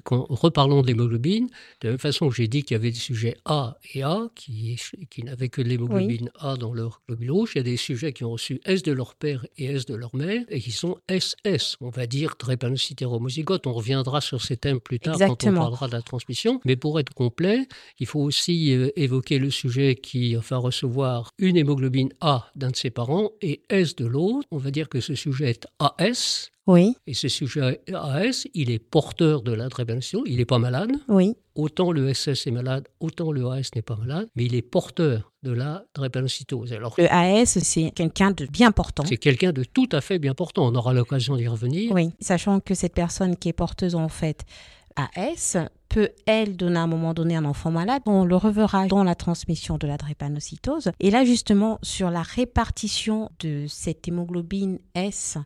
Reparlons 0.07 0.83
de 0.83 0.87
l'hémoglobine. 0.87 1.49
De 1.81 1.89
la 1.89 1.91
même 1.93 1.99
façon 1.99 2.29
que 2.29 2.35
j'ai 2.35 2.49
dit 2.49 2.63
qu'il 2.63 2.75
y 2.75 2.81
avait 2.81 2.91
des 2.91 2.97
sujets 2.97 3.37
A 3.45 3.79
et 3.95 4.03
A 4.03 4.29
qui, 4.35 4.81
qui 5.11 5.23
n'avaient 5.23 5.49
que 5.49 5.63
de 5.63 5.69
l'hémoglobine 5.69 6.31
A 6.39 6.57
dans 6.57 6.73
leur 6.73 7.03
globule 7.09 7.31
rouge, 7.31 7.53
il 7.55 7.59
y 7.59 7.61
a 7.61 7.65
des 7.65 7.77
sujets 7.77 8.13
qui 8.13 8.25
ont 8.25 8.31
reçu 8.31 8.61
S 8.65 8.83
de 8.83 8.93
leur 8.93 9.15
père 9.15 9.47
et 9.57 9.67
S 9.67 9.87
de 9.87 9.95
leur 9.95 10.15
mère 10.15 10.45
et 10.49 10.61
qui 10.61 10.73
sont 10.73 10.99
SS, 11.09 11.77
on 11.81 11.91
va 11.91 12.07
dire 12.07 12.35
drépanocytaire 12.39 13.13
homozygote. 13.13 13.67
On 13.67 13.73
reviendra 13.73 14.21
sur 14.21 14.43
ces 14.43 14.57
thèmes 14.57 14.81
plus 14.81 15.01
tard 15.01 15.19
quand 15.19 15.45
on 15.45 15.55
parlera 15.55 15.89
de 15.89 15.93
la 15.93 16.03
transmission. 16.03 16.61
Mais 16.65 16.77
pour 16.77 17.01
être 17.01 17.15
complet, 17.15 17.67
il 17.99 18.07
faut 18.07 18.21
aussi 18.21 18.75
euh, 18.75 18.91
évoquer 18.97 19.39
le 19.39 19.51
sujet 19.51 19.95
qui 19.95 20.35
va 20.35 20.57
recevoir 20.57 21.33
une 21.39 21.57
hémoglobine 21.57 22.11
A 22.21 22.51
d'un 22.57 22.71
de 22.71 22.77
ses 22.77 22.91
parents 22.91 23.31
et 23.43 23.63
S 23.69 23.97
de 23.97 24.07
l'autre. 24.07 24.47
On 24.51 24.59
va 24.59 24.71
dire 24.71 24.89
que 24.89 25.01
ce 25.01 25.15
sujet 25.15 25.51
est 25.51 25.67
AS. 25.79 26.51
Oui, 26.69 26.95
Et 27.07 27.15
ce 27.15 27.29
sujet 27.29 27.81
AS, 27.95 28.47
il 28.53 28.71
est 28.71 28.79
porteur 28.79 29.41
de 29.41 29.53
la 29.53 29.69
drépanocytose, 29.69 30.25
il 30.27 30.37
n'est 30.37 30.45
pas 30.45 30.59
malade. 30.59 30.93
oui. 31.09 31.35
Autant 31.55 31.91
le 31.91 32.15
SS 32.15 32.47
est 32.47 32.53
malade, 32.53 32.87
autant 33.01 33.33
le 33.33 33.45
AS 33.49 33.71
n'est 33.75 33.83
pas 33.83 33.97
malade, 33.97 34.29
mais 34.37 34.45
il 34.45 34.55
est 34.55 34.63
porteur 34.63 35.33
de 35.43 35.51
la 35.51 35.83
drépanocytose. 35.93 36.73
Alors, 36.73 36.95
Le 36.99 37.13
AS, 37.13 37.59
c'est 37.59 37.91
quelqu'un 37.91 38.31
de 38.31 38.47
bien 38.47 38.71
portant. 38.71 39.05
c'est 39.05 39.17
quelqu'un 39.17 39.51
de 39.51 39.65
tout 39.65 39.89
à 39.91 40.01
fait 40.01 40.21
bien 40.21 40.35
portant. 40.35 40.69
On 40.69 40.75
aura 40.77 40.93
l'occasion 40.93 41.37
d'y 41.37 41.49
revenir. 41.49 41.91
Oui, 41.91 42.11
sachant 42.21 42.61
que 42.61 42.75
cette 42.75 42.95
personne 42.95 43.35
qui 43.37 43.49
est 43.49 43.53
porteuse 43.55 43.97
en 43.97 44.09
fait 44.09 44.45
AS 44.97 45.57
peut, 45.89 46.11
elle, 46.27 46.57
donner 46.57 46.79
à 46.79 46.83
un 46.83 46.87
moment 46.87 47.15
donné 47.15 47.35
un 47.35 47.45
enfant 47.45 47.71
malade. 47.71 48.03
On 48.07 48.25
le 48.25 48.37
reverra 48.37 48.87
dans 48.87 49.03
la 49.03 49.15
transmission 49.15 49.79
de 49.79 49.87
la 49.87 49.97
drépanocytose. 49.97 50.91
Et 51.01 51.11
là, 51.11 51.25
justement, 51.25 51.79
sur 51.83 52.11
la 52.11 52.23
répartition 52.23 53.31
de 53.41 53.65
cette 53.69 54.07
hémoglobine 54.07 54.79
S 54.95 55.39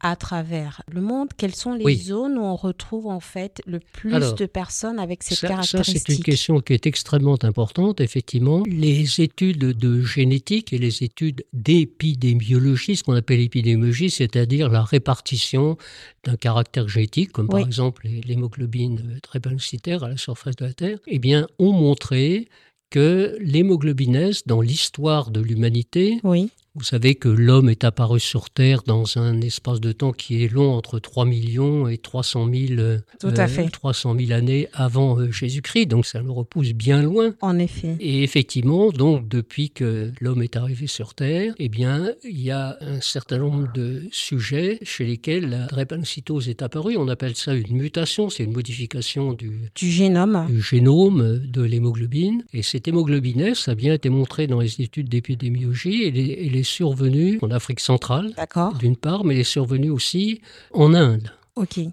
à 0.00 0.14
travers 0.16 0.82
le 0.90 1.00
monde, 1.00 1.28
quelles 1.36 1.54
sont 1.54 1.72
les 1.74 1.84
Oui. 1.84 1.96
zones 1.96 2.36
où 2.38 2.42
on 2.42 2.56
retrouve 2.56 3.06
en 3.06 3.20
fait 3.20 3.62
le 3.66 3.80
plus 3.80 4.14
Alors, 4.14 4.34
de 4.34 4.46
personnes 4.46 4.98
avec 4.98 5.22
cette 5.22 5.38
Ça, 5.38 5.48
ça, 5.48 5.62
c'est 5.62 5.76
une 5.78 5.82
caractéristique 5.84 6.24
question 6.24 6.60
qui 6.60 6.74
est 6.74 6.86
extrêmement 6.86 7.38
importante, 7.42 8.00
effectivement. 8.00 8.62
Les 8.66 9.20
études 9.20 9.58
de 9.58 10.02
génétique 10.02 10.72
et 10.72 10.78
les 10.78 11.02
études 11.02 11.44
d'épidémiologie, 11.52 12.96
ce 12.96 13.02
qu'on 13.04 13.14
appelle 13.14 13.38
l'épidémiologie, 13.38 14.10
c'est-à-dire 14.10 14.68
la 14.68 14.82
répartition 14.82 15.76
d'un 16.24 16.36
caractère 16.36 16.88
génétique, 16.88 17.32
comme 17.32 17.48
par 17.48 17.60
exemple 17.60 18.06
l'hémoglobine 18.06 19.18
drépanocytaire 19.22 20.04
à 20.04 20.08
la 20.08 20.16
surface 20.16 20.56
de 20.56 20.64
la 20.66 20.72
Terre, 20.72 20.98
eh 21.06 21.18
bien, 21.18 21.46
ont 21.58 21.72
montré 21.72 22.48
que 22.90 23.36
l'hémoglobine 23.40 24.14
S, 24.14 24.46
dans 24.46 24.60
l'histoire 24.60 25.30
de 25.30 25.40
l'humanité, 25.40 26.20
Oui, 26.22 26.50
Vous 26.76 26.84
savez 26.84 27.14
que 27.14 27.30
l'homme 27.30 27.70
est 27.70 27.84
apparu 27.84 28.20
sur 28.20 28.50
Terre 28.50 28.82
dans 28.86 29.16
un 29.16 29.40
espace 29.40 29.80
de 29.80 29.92
temps 29.92 30.12
qui 30.12 30.44
est 30.44 30.52
long 30.52 30.74
entre 30.74 30.98
3 30.98 31.24
millions 31.24 31.88
et 31.88 31.96
300 31.96 32.50
000, 32.52 32.78
euh, 32.78 32.98
Tout 33.18 33.32
à 33.34 33.48
fait. 33.48 33.70
300 33.70 34.14
000 34.18 34.32
années 34.32 34.68
avant 34.74 35.18
euh, 35.18 35.32
Jésus-Christ, 35.32 35.86
donc 35.86 36.04
ça 36.04 36.20
nous 36.20 36.34
repousse 36.34 36.74
bien 36.74 37.02
loin. 37.02 37.34
En 37.40 37.58
effet. 37.58 37.96
Et 37.98 38.22
effectivement, 38.22 38.90
donc 38.90 39.26
depuis 39.26 39.70
que 39.70 40.12
l'homme 40.20 40.42
est 40.42 40.54
arrivé 40.56 40.86
sur 40.86 41.14
Terre, 41.14 41.54
eh 41.58 41.70
bien, 41.70 42.10
il 42.24 42.42
y 42.42 42.50
a 42.50 42.76
un 42.82 43.00
certain 43.00 43.38
nombre 43.38 43.72
de 43.72 44.02
sujets 44.10 44.78
chez 44.82 45.06
lesquels 45.06 45.48
la 45.48 45.66
drépanocytose 45.68 46.50
est 46.50 46.60
apparue. 46.60 46.98
On 46.98 47.08
appelle 47.08 47.36
ça 47.36 47.54
une 47.54 47.74
mutation, 47.74 48.28
c'est 48.28 48.44
une 48.44 48.52
modification 48.52 49.32
du, 49.32 49.70
Du 49.74 49.90
génome. 49.90 50.46
du 50.50 50.60
génome 50.60 51.38
de 51.38 51.62
l'hémoglobine. 51.62 52.44
Et 52.52 52.62
cette 52.62 52.86
hémoglobine 52.86 53.40
S 53.40 53.66
a 53.68 53.74
bien 53.74 53.94
été 53.94 54.10
montrée 54.10 54.46
dans 54.46 54.60
les 54.60 54.82
études 54.82 55.08
d'épidémiologie. 55.08 56.04
Elle 56.04 56.18
est 56.54 56.65
survenue 56.66 57.38
en 57.42 57.50
Afrique 57.50 57.80
centrale, 57.80 58.34
d'une 58.78 58.96
part, 58.96 59.24
mais 59.24 59.34
elle 59.34 59.40
est 59.40 59.44
survenue 59.44 59.90
aussi 59.90 60.40
en 60.72 60.92
Inde. 60.94 61.30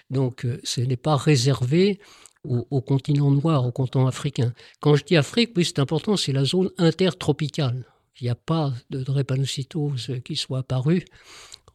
Donc, 0.09 0.45
euh, 0.45 0.59
ce 0.63 0.81
n'est 0.81 0.97
pas 0.97 1.15
réservé 1.15 1.99
au, 2.43 2.67
au 2.69 2.81
continent 2.81 3.31
noir, 3.31 3.65
au 3.65 3.71
continent 3.71 4.07
africain. 4.07 4.53
Quand 4.81 4.95
je 4.97 5.05
dis 5.05 5.15
Afrique, 5.15 5.51
oui, 5.55 5.63
c'est 5.63 5.79
important, 5.79 6.17
c'est 6.17 6.33
la 6.33 6.43
zone 6.43 6.69
intertropicale. 6.77 7.85
Il 8.19 8.25
n'y 8.25 8.29
a 8.29 8.35
pas 8.35 8.73
de 8.89 9.01
drépanocytose 9.03 10.11
qui 10.25 10.35
soit 10.35 10.59
apparue 10.59 11.03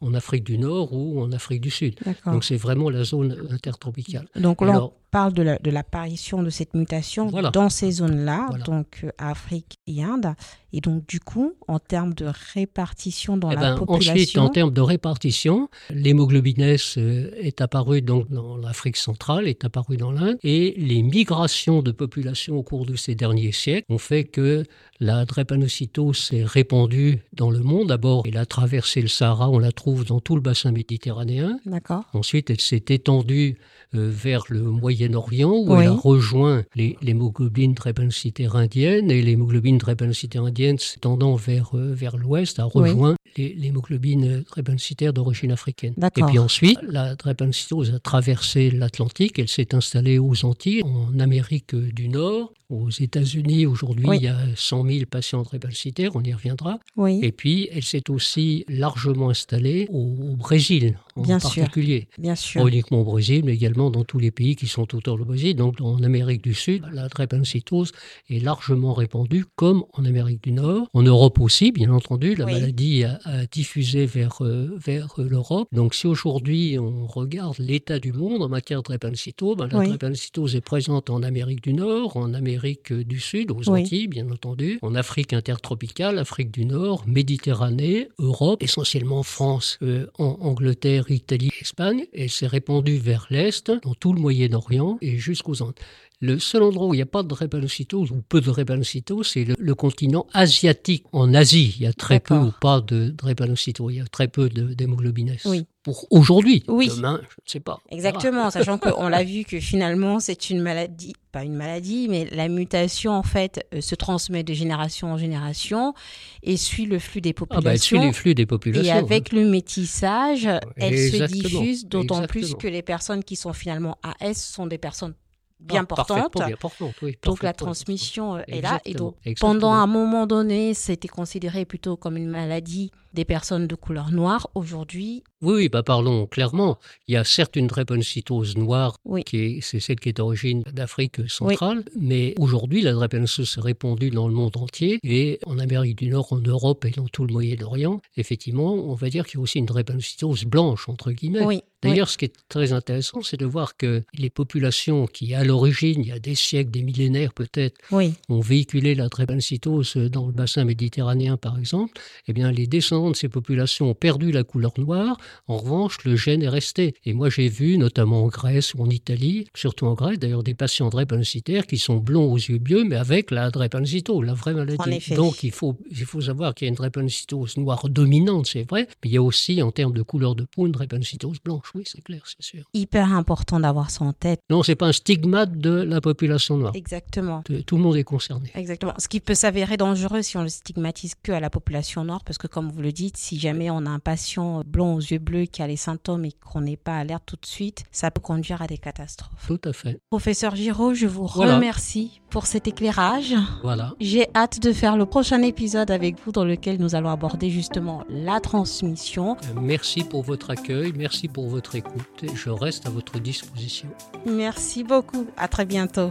en 0.01 0.15
Afrique 0.15 0.45
du 0.45 0.59
Nord 0.59 0.93
ou 0.93 1.21
en 1.21 1.33
Afrique 1.33 1.61
du 1.61 1.71
Sud. 1.71 1.97
Donc, 2.27 2.45
c'est 2.45 2.57
vraiment 2.57 2.91
la 2.91 3.05
zone 3.05 3.49
intertropicale. 3.51 4.29
Donc 4.37 4.61
là, 4.61 4.73
Alors- 4.73 4.93
parle 5.11 5.33
de 5.33 5.43
la- 5.43 5.59
de 5.59 5.71
l'apparition 5.71 6.43
de 6.43 6.51
cette 6.51 6.75
mutation 6.75 7.27
Voilà. 7.29 7.51
dans 7.51 7.69
ces 7.71 7.91
zones-là, 7.93 8.47
Voilà. 8.51 8.65
donc 8.65 9.01
euh, 9.05 9.11
Afrique 9.19 9.77
et 9.87 10.03
Inde. 10.03 10.35
Et 10.75 10.83
donc, 10.83 11.07
du 11.07 11.19
coup, 11.19 11.55
en 11.67 11.79
termes 11.79 12.13
de 12.13 12.27
répartition 12.55 13.39
dans 13.39 13.51
Eh 13.51 13.55
la 13.55 13.61
ben, 13.73 13.77
population. 13.79 14.13
ensuite, 14.13 14.39
en 14.39 14.49
termes 14.51 14.71
de 14.73 14.81
répartition, 14.83 15.71
l'hémoglobine 15.89 16.61
S 16.61 16.97
euh, 16.99 17.31
est 17.37 17.63
apparue 17.63 18.03
donc 18.03 18.31
dans 18.31 18.59
l'Afrique 18.59 18.99
centrale, 18.99 19.49
est 19.49 19.65
apparue 19.65 19.97
dans 19.97 20.13
l'Inde, 20.13 20.37
et 20.43 20.75
les 20.77 21.03
migrations 21.03 21.81
de 21.81 21.91
population 21.91 22.57
au 22.59 22.63
cours 22.63 22.85
de 22.85 22.97
ces 22.97 23.15
derniers 23.15 23.53
siècles 23.53 23.87
ont 23.89 23.97
fait 23.99 24.25
que 24.25 24.65
la 25.01 25.25
drépanocytose 25.25 26.19
s'est 26.19 26.45
répandue 26.45 27.21
dans 27.33 27.51
le 27.51 27.61
monde. 27.61 27.89
D'abord, 27.89 28.25
elle 28.27 28.37
a 28.37 28.45
traversé 28.45 29.01
le 29.01 29.09
Sahara, 29.09 29.49
on 29.49 29.59
la 29.59 29.73
trouve 29.73 30.05
dans 30.05 30.21
tout 30.21 30.35
le 30.35 30.43
bassin 30.43 30.71
méditerranéen. 30.73 31.59
D'accord. 31.65 32.05
Ensuite, 32.13 32.51
elle 32.51 32.61
s'est 32.61 32.85
étendue 32.89 33.57
euh, 33.95 34.11
vers 34.13 34.43
le 34.51 34.61
Moyen-Orient, 35.09 35.51
où 35.53 35.75
Oui. 35.77 35.83
elle 35.85 35.89
a 35.89 35.93
rejoint 35.93 36.65
les- 36.75 36.97
l'hémoglobine 37.03 37.75
drépanocytaire 37.75 38.57
indienne, 38.57 39.11
et 39.11 39.23
l'hémoglobine 39.23 39.79
drépanocytaire 39.79 40.43
indienne 40.45 40.79
s'étendant 40.79 41.37
vers, 41.37 41.71
euh, 41.75 41.93
vers 41.95 42.17
l'ouest, 42.17 42.59
a 42.59 42.67
Oui. 42.75 42.91
rejoint 42.91 43.15
les- 43.37 43.55
l'hémoglobine 43.55 44.43
drépanocytaire 44.51 45.13
d'origine 45.13 45.53
africaine. 45.53 45.95
Et 46.17 46.23
puis 46.23 46.39
ensuite, 46.39 46.79
la 46.89 47.15
drépanocytose 47.15 47.95
a 47.95 47.99
traversé 48.01 48.71
l'Atlantique, 48.71 49.39
elle 49.39 49.49
s'est 49.49 49.75
installée 49.75 50.19
aux 50.19 50.45
Antilles, 50.45 50.83
en 50.83 51.19
Amérique 51.21 51.75
du 51.77 52.09
Nord, 52.09 52.53
aux 52.71 52.91
États-Unis. 52.91 53.65
Aujourd'hui, 53.67 54.05
Oui. 54.07 54.17
il 54.19 54.25
y 54.25 54.29
a 54.29 54.39
100 54.57 54.85
000 54.85 55.05
patients 55.11 55.43
drépanocytaires, 55.43 56.17
on 56.17 56.23
y 56.23 56.35
reviendra. 56.35 56.79
Oui, 56.97 57.21
Et 57.23 57.33
puis, 57.33 57.69
elle 57.73 57.83
s'est 57.83 58.11
aussi 58.11 58.65
largement 58.69 59.31
installée 59.31 59.87
au, 59.91 60.01
au 60.33 60.37
Brésil, 60.37 60.99
en 61.17 61.23
Bien 61.23 61.39
sûr. 61.39 61.63
particulier. 61.63 62.09
bien 62.19 62.35
sûr. 62.35 62.63
Pas 62.63 62.69
uniquement 62.69 63.01
au 63.01 63.05
Brésil, 63.05 63.43
mais 63.45 63.55
également 63.55 63.91
dans 63.91 64.05
tous 64.05 64.19
les 64.19 64.31
pays 64.31 64.57
qui 64.57 64.67
sont 64.67 64.87
Brésil. 64.97 65.55
Donc, 65.57 65.81
en 65.81 66.03
Amérique 66.03 66.43
du 66.43 66.55
Sud, 66.55 66.85
la 66.93 67.09
drépanocytose 67.09 67.93
est 68.31 68.43
largement 68.43 68.95
répandue, 68.95 69.45
comme 69.57 69.85
en 69.93 70.05
Amérique 70.05 70.43
du 70.43 70.53
Nord. 70.53 70.89
En 70.95 71.03
Europe 71.03 71.41
aussi, 71.41 71.73
bien 71.73 71.91
entendu, 71.91 72.35
la 72.35 72.45
Oui. 72.47 72.53
maladie 72.53 73.05
a, 73.05 73.19
a 73.25 73.47
diffusé 73.47 74.07
vers, 74.07 74.43
euh, 74.45 74.77
vers 74.79 75.15
euh, 75.19 75.29
l'Europe. 75.29 75.69
Donc, 75.73 75.95
si 75.95 76.07
aujourd'hui 76.07 76.79
on 76.79 77.07
regarde 77.07 77.57
l'état 77.59 77.99
du 77.99 78.13
monde 78.13 78.43
en 78.43 78.49
matière 78.49 78.81
de 78.81 78.85
drépanocytose, 78.85 79.57
ben, 79.57 79.69
la 79.69 79.79
Oui. 79.79 79.89
drépanocytose 79.89 80.57
est 80.57 80.61
présente 80.61 81.11
en 81.11 81.23
Amérique 81.23 81.63
du 81.63 81.73
Nord, 81.75 82.17
en 82.17 82.35
Amérique 82.35 82.93
du 82.93 83.21
Sud, 83.21 83.51
aux 83.51 83.63
Oui. 83.71 83.83
Antilles, 83.83 84.09
bien 84.09 84.31
entendu, 84.31 84.79
en 84.83 84.95
Afrique 84.95 85.33
intertropicale, 85.33 86.19
Afrique 86.19 86.51
du 86.51 86.65
Nord, 86.65 87.05
Méditerranée, 87.07 88.09
Europe, 88.19 88.63
essentiellement 88.63 89.23
France, 89.23 89.79
euh, 89.83 90.07
en 90.19 90.37
Angleterre, 90.41 91.11
Italie, 91.11 91.51
Espagne. 91.61 92.05
Elle 92.13 92.31
s'est 92.31 92.47
répandue 92.47 92.97
vers 92.99 93.27
l'Est, 93.31 93.71
dans 93.83 93.95
tout 93.95 94.13
le 94.13 94.21
Moyen-Orient 94.21 94.78
et 95.01 95.19
jusqu'aux 95.19 95.63
Andes. 95.63 95.75
Le 96.21 96.41
seul 96.41 96.65
endroit 96.65 96.89
où 96.89 96.95
il 96.95 96.97
n'y 96.99 97.03
a 97.03 97.07
pas 97.07 97.23
de 97.23 97.29
drépanocytose 97.29 98.11
ou 98.11 98.23
peu 98.29 98.41
de 98.41 98.47
drépanocytose, 98.47 99.27
c'est 99.29 99.45
le, 99.45 99.55
le 99.57 99.75
continent 99.77 100.27
asiatique. 100.33 101.05
En 101.13 101.33
Asie, 101.33 101.77
il 101.79 101.85
y 101.85 101.87
a 101.87 101.93
très 101.93 102.19
peu 102.19 102.35
ou 102.35 102.53
pas 102.61 102.81
de 102.81 103.11
drépanocytose. 103.11 103.93
Il 103.95 103.99
y 103.99 104.01
a 104.01 104.07
très 104.07 104.27
peu 104.27 104.49
de- 104.49 104.75
d'hémoglobine 104.75 105.29
S. 105.29 105.43
Oui. 105.45 105.65
Pour 105.85 106.07
aujourd'hui. 106.11 106.65
Oui. 106.67 106.89
Demain, 106.89 107.21
je 107.23 107.27
ne 107.37 107.49
sais 107.49 107.61
pas. 107.61 107.79
Exactement, 107.91 108.51
sachant 108.51 108.79
qu'on 108.79 109.09
l'a 109.09 109.23
vu 109.33 109.45
que 109.45 109.61
finalement 109.61 110.19
c'est 110.19 110.51
une 110.51 110.61
maladie, 110.61 111.15
pas 111.31 111.45
une 111.45 111.55
maladie, 111.55 112.09
mais 112.11 112.29
la 112.33 112.49
mutation 112.49 113.13
en 113.13 113.23
fait 113.23 113.65
euh, 113.73 113.81
se 113.81 113.95
transmet 113.95 114.43
de 114.43 114.53
génération 114.55 115.13
en 115.13 115.19
génération 115.19 115.95
et 116.43 116.57
suit 116.57 116.87
le 116.87 116.99
flux 116.99 117.21
des 117.21 117.31
Ah 117.31 117.39
populations. 117.39 117.63
bah, 117.63 117.73
elle 117.73 117.79
suit 117.81 117.99
les 118.01 118.13
flux 118.13 118.35
des 118.35 118.45
populations. 118.47 118.93
Et 118.93 118.97
hein. 118.99 118.99
avec 118.99 119.33
le 119.33 119.49
métissage, 119.49 120.49
elle 120.77 120.99
se 120.99 121.25
diffuse, 121.27 121.87
d'autant 121.87 122.27
plus 122.27 122.55
que 122.57 122.67
les 122.67 122.83
personnes 122.83 123.23
qui 123.23 123.37
sont 123.37 123.53
finalement 123.53 123.99
AS 124.21 124.35
sont 124.35 124.67
des 124.67 124.79
personnes 124.79 125.15
bien 125.61 125.87
Ah, 125.97 126.05
bien 126.09 126.57
oui, 127.03 127.17
Donc 127.25 127.43
la 127.43 127.53
transmission 127.53 128.37
euh, 128.37 128.43
est 128.47 128.61
là. 128.61 128.81
Et 128.85 128.91
Exactement, 128.91 129.11
donc 129.11 129.17
exactement. 129.25 129.53
pendant 129.55 129.73
un 129.73 129.87
moment 129.87 130.27
donné, 130.27 130.75
c'était 130.75 131.09
considéré 131.09 131.65
plutôt 131.65 131.97
comme 131.97 132.17
une 132.17 132.29
maladie 132.29 132.91
des 133.13 133.25
personnes 133.25 133.67
de 133.67 133.75
couleur 133.75 134.11
noire. 134.13 134.49
Aujourd'hui, 134.55 135.25
Oui, 135.41 135.55
oui, 135.55 135.69
bah 135.69 135.83
parlons 135.83 136.27
clairement. 136.27 136.79
Il 137.09 137.15
y 137.15 137.17
a 137.17 137.25
certes 137.25 137.57
une 137.57 137.67
drépanocytose 137.67 138.57
noire, 138.57 138.97
Oui. 139.05 139.25
qui 139.25 139.39
est, 139.39 139.61
c'est 139.61 139.81
celle 139.81 139.99
qui 139.99 140.11
est 140.11 140.13
d'origine 140.13 140.63
d'Afrique 140.73 141.29
centrale, 141.29 141.85
mais 141.99 142.35
aujourd'hui, 142.39 142.83
la 142.83 142.93
drépanocytose 142.93 143.51
s'est 143.51 143.61
répandue 143.61 144.11
dans 144.11 144.29
le 144.29 144.35
monde 144.35 144.57
entier, 144.57 145.01
et 145.03 145.39
en 145.47 145.59
Amérique 145.59 145.97
du 145.99 146.09
Nord, 146.09 146.33
en 146.33 146.39
Europe 146.39 146.85
et 146.85 146.91
dans 146.91 147.09
tout 147.09 147.25
le 147.25 147.33
Moyen-Orient, 147.33 148.01
effectivement, 148.17 148.75
on 148.75 148.95
va 148.95 149.09
dire 149.09 149.27
qu'il 149.27 149.39
y 149.39 149.41
a 149.41 149.43
aussi 149.43 149.59
une 149.59 149.67
drépanocytose 149.67 150.45
blanche, 150.45 150.89
entre 150.89 151.11
guillemets. 151.13 151.63
Oui. 151.85 151.91
D'ailleurs, 151.91 152.09
ce 152.09 152.19
qui 152.19 152.25
est 152.25 152.35
très 152.49 152.73
intéressant, 152.73 153.23
c'est 153.23 153.37
de 153.37 153.47
voir 153.47 153.77
que 153.77 154.03
les 154.15 154.31
populations 154.31 155.07
qui, 155.07 155.35
à 155.35 155.45
l'origine, 155.45 156.03
il 156.03 156.09
y 156.09 156.13
a 156.13 156.19
des 156.19 156.35
siècles, 156.35 156.71
des 156.71 156.83
millénaires 156.83 157.33
peut-être, 157.33 157.79
oui, 157.93 158.15
ont 158.29 158.41
véhiculé 158.41 158.97
la 158.97 159.09
drépanocytose 159.09 159.97
dans 159.97 160.27
le 160.27 160.33
bassin 160.33 160.65
méditerranéen, 160.65 161.37
par 161.37 161.59
exemple, 161.59 162.01
eh 162.27 162.33
bien, 162.33 162.51
les 162.51 162.67
descendants 162.67 163.13
de 163.13 163.17
ces 163.17 163.29
populations 163.29 163.91
ont 163.91 163.95
perdu 163.95 164.33
la 164.33 164.43
couleur 164.43 164.73
noire. 164.77 165.19
En 165.47 165.57
revanche, 165.59 165.99
le 166.05 166.17
gène 166.17 166.43
est 166.43 166.49
resté. 166.49 166.95
Et 167.05 167.15
moi, 167.15 167.31
j'ai 167.31 167.49
vu, 167.49 167.79
notamment 167.79 168.25
en 168.25 168.29
Grèce 168.29 168.75
ou 168.75 168.83
en 168.83 168.91
Italie, 168.91 169.47
surtout 169.55 169.87
en 169.87 169.95
Grèce, 169.95 170.19
d'ailleurs, 170.19 170.43
des 170.43 170.55
patients 170.55 170.89
drépanocytaires 170.89 171.67
qui 171.67 171.79
sont 171.79 171.97
blonds 171.99 172.33
aux 172.33 172.37
yeux 172.39 172.59
bleus, 172.59 172.85
mais 172.85 172.97
avec 172.97 173.31
la 173.31 173.51
drépanocytose, 173.51 174.25
la 174.25 174.35
vraie 174.35 174.55
maladie. 174.55 175.15
Donc, 175.15 175.45
il 175.45 175.53
faut, 175.53 175.77
il 175.91 175.97
faut 176.05 176.23
savoir 176.23 176.55
qu'il 176.55 176.67
y 176.67 176.69
a 176.69 176.71
une 176.71 176.75
drépanocytose 176.75 177.57
noire 177.57 177.89
dominante, 177.89 178.47
c'est 178.47 178.69
vrai, 178.69 178.89
mais 179.05 179.11
il 179.11 179.13
y 179.13 179.17
a 179.17 179.23
aussi, 179.23 179.63
en 179.63 179.71
termes 179.71 179.93
de 179.93 180.03
couleur 180.03 180.35
de 180.35 180.45
peau, 180.45 180.67
une 180.67 180.73
drépanocytose 180.73 181.39
blanche. 181.45 181.68
Oui, 181.75 181.85
c'est 181.87 182.01
clair, 182.03 182.23
c'est 182.25 182.43
sûr. 182.43 182.65
hyper 182.75 183.13
important 183.13 183.61
d'avoir 183.61 183.91
ça 183.91 184.05
en 184.05 184.13
tête. 184.13 184.41
Non, 184.51 184.63
c'est 184.63 184.75
pas 184.77 184.87
un 184.87 184.93
stigmate 184.93 185.53
de 185.59 185.71
la 185.71 186.01
population 186.01 186.57
noire. 186.57 186.73
Exactement. 186.75 187.43
Tout 187.43 187.63
tout 187.63 187.77
le 187.77 187.83
monde 187.83 187.97
est 187.97 188.05
concerné. 188.05 188.51
Exactement. 188.55 188.95
Ce 188.99 189.09
qui 189.09 189.21
peut 189.21 189.35
s'avérer 189.35 189.77
dangereux 189.77 190.23
si 190.23 190.37
on 190.37 190.43
le 190.43 190.49
stigmatise 190.49 191.15
que 191.23 191.33
à 191.33 191.41
la 191.41 191.51
population 191.51 192.05
noire, 192.05 192.25
parce 192.25 192.39
que 192.39 192.47
comme 192.47 192.71
vous 192.71 192.81
le 192.81 192.93
dites, 192.93 193.17
si 193.17 193.39
jamais 193.39 193.71
on 193.71 193.85
a 193.87 193.91
un 193.91 193.99
patient 193.99 194.63
blond 194.67 194.95
aux 194.97 195.01
yeux 195.01 195.19
bleus 195.19 195.45
qui 195.47 195.63
a 195.63 195.67
les 195.67 195.77
symptômes 195.77 196.25
et 196.25 196.33
qu'on 196.33 196.61
n'est 196.63 196.77
pas 196.77 196.97
alerte 196.99 197.25
tout 197.27 197.37
de 197.37 197.47
suite, 197.47 197.85
ça 197.93 198.11
peut 198.11 198.21
conduire 198.21 198.63
à 198.63 198.67
des 198.67 198.79
catastrophes. 198.79 199.47
Tout 199.47 199.61
à 199.65 199.73
fait. 199.73 200.01
Professeur 200.11 200.57
Giraud, 200.57 200.95
je 200.95 201.07
vous 201.07 201.27
Voilà. 201.27 201.57
remercie 201.57 202.21
pour 202.31 202.47
cet 202.47 202.69
éclairage. 202.69 203.35
Voilà. 203.63 203.93
J'ai 204.01 204.27
hâte 204.35 204.61
de 204.61 204.73
faire 204.73 204.97
le 204.97 205.07
prochain 205.07 205.43
épisode 205.43 205.91
avec 205.91 206.17
vous 206.25 206.33
dans 206.33 206.45
lequel 206.45 206.79
nous 206.79 206.95
allons 206.95 207.11
aborder 207.11 207.51
justement 207.51 208.05
la 208.09 208.41
transmission. 208.41 209.37
Euh, 209.37 209.61
Merci 209.61 210.05
pour 210.05 210.23
votre 210.23 210.51
accueil, 210.51 210.93
merci 210.97 211.29
pour 211.29 211.49
votre 211.49 211.75
écoute. 211.75 212.23
et 212.23 212.35
Je 212.35 212.51
reste 212.51 212.87
à 212.87 212.91
votre 212.91 213.19
disposition. 213.19 213.89
Merci 214.27 214.85
beaucoup. 214.85 215.27
À 215.37 215.49
très 215.49 215.65
bientôt. 215.67 216.11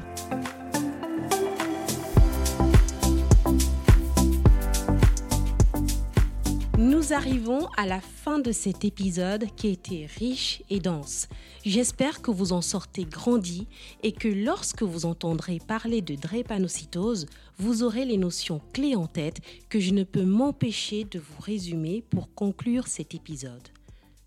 Nous 6.77 7.11
arrivons 7.11 7.67
à 7.75 7.87
la 7.87 7.99
fin 7.99 8.37
de 8.37 8.51
cet 8.51 8.85
épisode 8.85 9.47
qui 9.55 9.65
a 9.65 9.71
été 9.71 10.05
riche 10.05 10.61
et 10.69 10.79
dense. 10.79 11.27
J'espère 11.65 12.21
que 12.21 12.29
vous 12.29 12.53
en 12.53 12.61
sortez 12.61 13.03
grandi 13.03 13.65
et 14.03 14.11
que 14.11 14.27
lorsque 14.27 14.83
vous 14.83 15.07
entendrez 15.07 15.57
parler 15.57 16.03
de 16.03 16.13
drépanocytose, 16.13 17.25
vous 17.57 17.81
aurez 17.81 18.05
les 18.05 18.17
notions 18.17 18.61
clés 18.73 18.95
en 18.95 19.07
tête 19.07 19.41
que 19.69 19.79
je 19.79 19.91
ne 19.91 20.03
peux 20.03 20.23
m'empêcher 20.23 21.03
de 21.03 21.17
vous 21.17 21.41
résumer 21.41 22.03
pour 22.11 22.31
conclure 22.35 22.85
cet 22.85 23.15
épisode. 23.15 23.69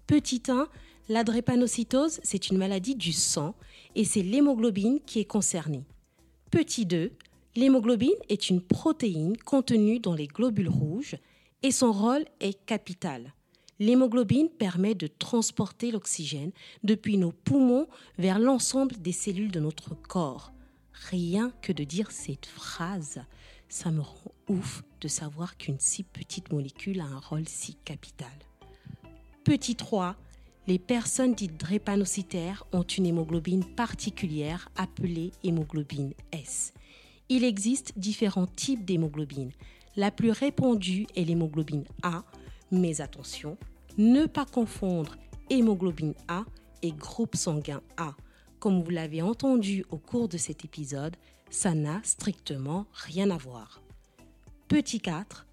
Petit 0.09 0.43
1, 0.49 0.67
la 1.09 1.23
drépanocytose, 1.23 2.19
c'est 2.25 2.51
une 2.51 2.59
maladie 2.59 2.97
du 2.97 3.13
sang 3.13 3.55
et 3.95 4.05
c'est 4.05 4.23
l'hémoglobine 4.23 4.99
qui 5.07 5.21
est 5.21 5.25
concernée. 5.25 5.85
Petit 6.51 6.85
2, 6.85 7.13
l'hémoglobine 7.55 8.11
est 8.29 8.51
une 8.51 8.61
protéine 8.61 9.37
contenue 9.37 10.01
dans 10.01 10.15
les 10.15 10.27
globules 10.27 10.69
rouges 10.69 11.15
et 11.63 11.71
son 11.71 11.93
rôle 11.93 12.25
est 12.41 12.65
capital. 12.67 13.33
L'hémoglobine 13.79 14.49
permet 14.51 14.95
de 14.95 15.07
transporter 15.07 15.91
l'oxygène 15.91 16.53
depuis 16.85 17.17
nos 17.17 17.33
poumons 17.33 17.89
vers 18.19 18.39
l'ensemble 18.39 19.01
des 19.01 19.13
cellules 19.13 19.51
de 19.51 19.61
notre 19.61 19.95
corps. 19.95 20.53
Rien 21.09 21.51
que 21.63 21.73
de 21.73 21.85
dire 21.85 22.11
cette 22.11 22.47
phrase, 22.47 23.23
ça 23.69 23.91
me 23.91 24.01
rend 24.01 24.33
ouf 24.49 24.83
de 25.01 25.09
savoir 25.09 25.57
qu'une 25.57 25.81
si 25.81 26.03
petite 26.03 26.53
molécule 26.53 27.01
a 27.01 27.05
un 27.05 27.21
rôle 27.21 27.49
si 27.49 27.77
capital. 27.77 28.29
Petit 29.45 29.77
3, 29.77 30.17
les 30.67 30.79
personnes 30.79 31.35
dites 31.35 31.57
drépanocytaires 31.57 32.65
ont 32.73 32.83
une 32.83 33.07
hémoglobine 33.07 33.65
particulière 33.65 34.69
appelée 34.77 35.33
hémoglobine 35.43 36.13
S. 36.33 36.75
Il 37.31 37.45
existe 37.45 37.99
différents 37.99 38.47
types 38.47 38.85
d'hémoglobine. 38.85 39.53
La 39.97 40.11
plus 40.11 40.31
répandue 40.31 41.07
est 41.17 41.25
l'hémoglobine 41.25 41.85
A, 42.03 42.23
mais 42.71 43.01
attention, 43.01 43.59
ne 43.99 44.27
pas 44.27 44.45
confondre 44.45 45.17
hémoglobine 45.51 46.15
A 46.29 46.45
et 46.83 46.93
groupe 46.93 47.37
sanguin 47.37 47.83
A. 47.97 48.15
Comme 48.61 48.83
vous 48.83 48.91
l'avez 48.91 49.23
entendu 49.23 49.85
au 49.91 49.99
cours 49.99 50.29
de 50.29 50.37
cet 50.37 50.65
épisode, 50.65 51.17
ça 51.51 51.75
n'a 51.75 52.01
strictement 52.05 52.87
rien 52.93 53.31
à 53.31 53.37
voir. 53.37 53.83
Petit 54.69 55.01
4. 55.01 55.47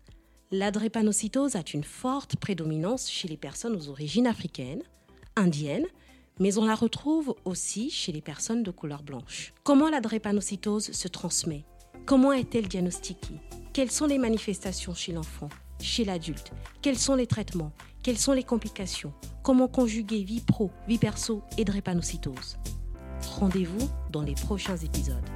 La 0.51 0.71
drépanocytose 0.71 1.55
a 1.55 1.63
une 1.73 1.83
forte 1.83 2.35
prédominance 2.35 3.09
chez 3.09 3.27
les 3.27 3.37
personnes 3.37 3.75
aux 3.75 3.89
origines 3.89 4.27
africaines, 4.27 4.83
indiennes, 5.35 5.87
mais 6.39 6.57
on 6.59 6.65
la 6.65 6.75
retrouve 6.75 7.35
aussi 7.43 7.89
chez 7.89 8.11
les 8.11 8.21
personnes 8.21 8.63
de 8.63 8.71
couleur 8.71 9.01
blanche. 9.01 9.53
Comment 9.63 9.89
la 9.89 9.99
drépanocytose 9.99 10.91
se 10.91 11.07
transmet? 11.07 11.65
Comment 12.05 12.31
est-elle 12.31 12.67
diagnostiquée? 12.67 13.39
Quelles 13.77 13.91
sont 13.91 14.07
les 14.07 14.17
manifestations 14.17 14.95
chez 14.95 15.11
l'enfant, 15.11 15.49
chez 15.79 16.03
l'adulte? 16.03 16.51
Quels 16.81 16.97
sont 16.97 17.13
les 17.13 17.27
traitements? 17.27 17.71
Quelles 18.01 18.17
sont 18.17 18.31
les 18.33 18.41
complications? 18.41 19.13
Comment 19.43 19.67
conjuguer 19.67 20.23
vie 20.23 20.41
pro, 20.41 20.71
vie 20.87 20.97
perso 20.97 21.43
et 21.59 21.63
drépanocytose 21.63 22.57
Rendez-vous 23.39 23.87
dans 24.09 24.23
les 24.23 24.33
prochains 24.33 24.77
épisodes. 24.77 25.29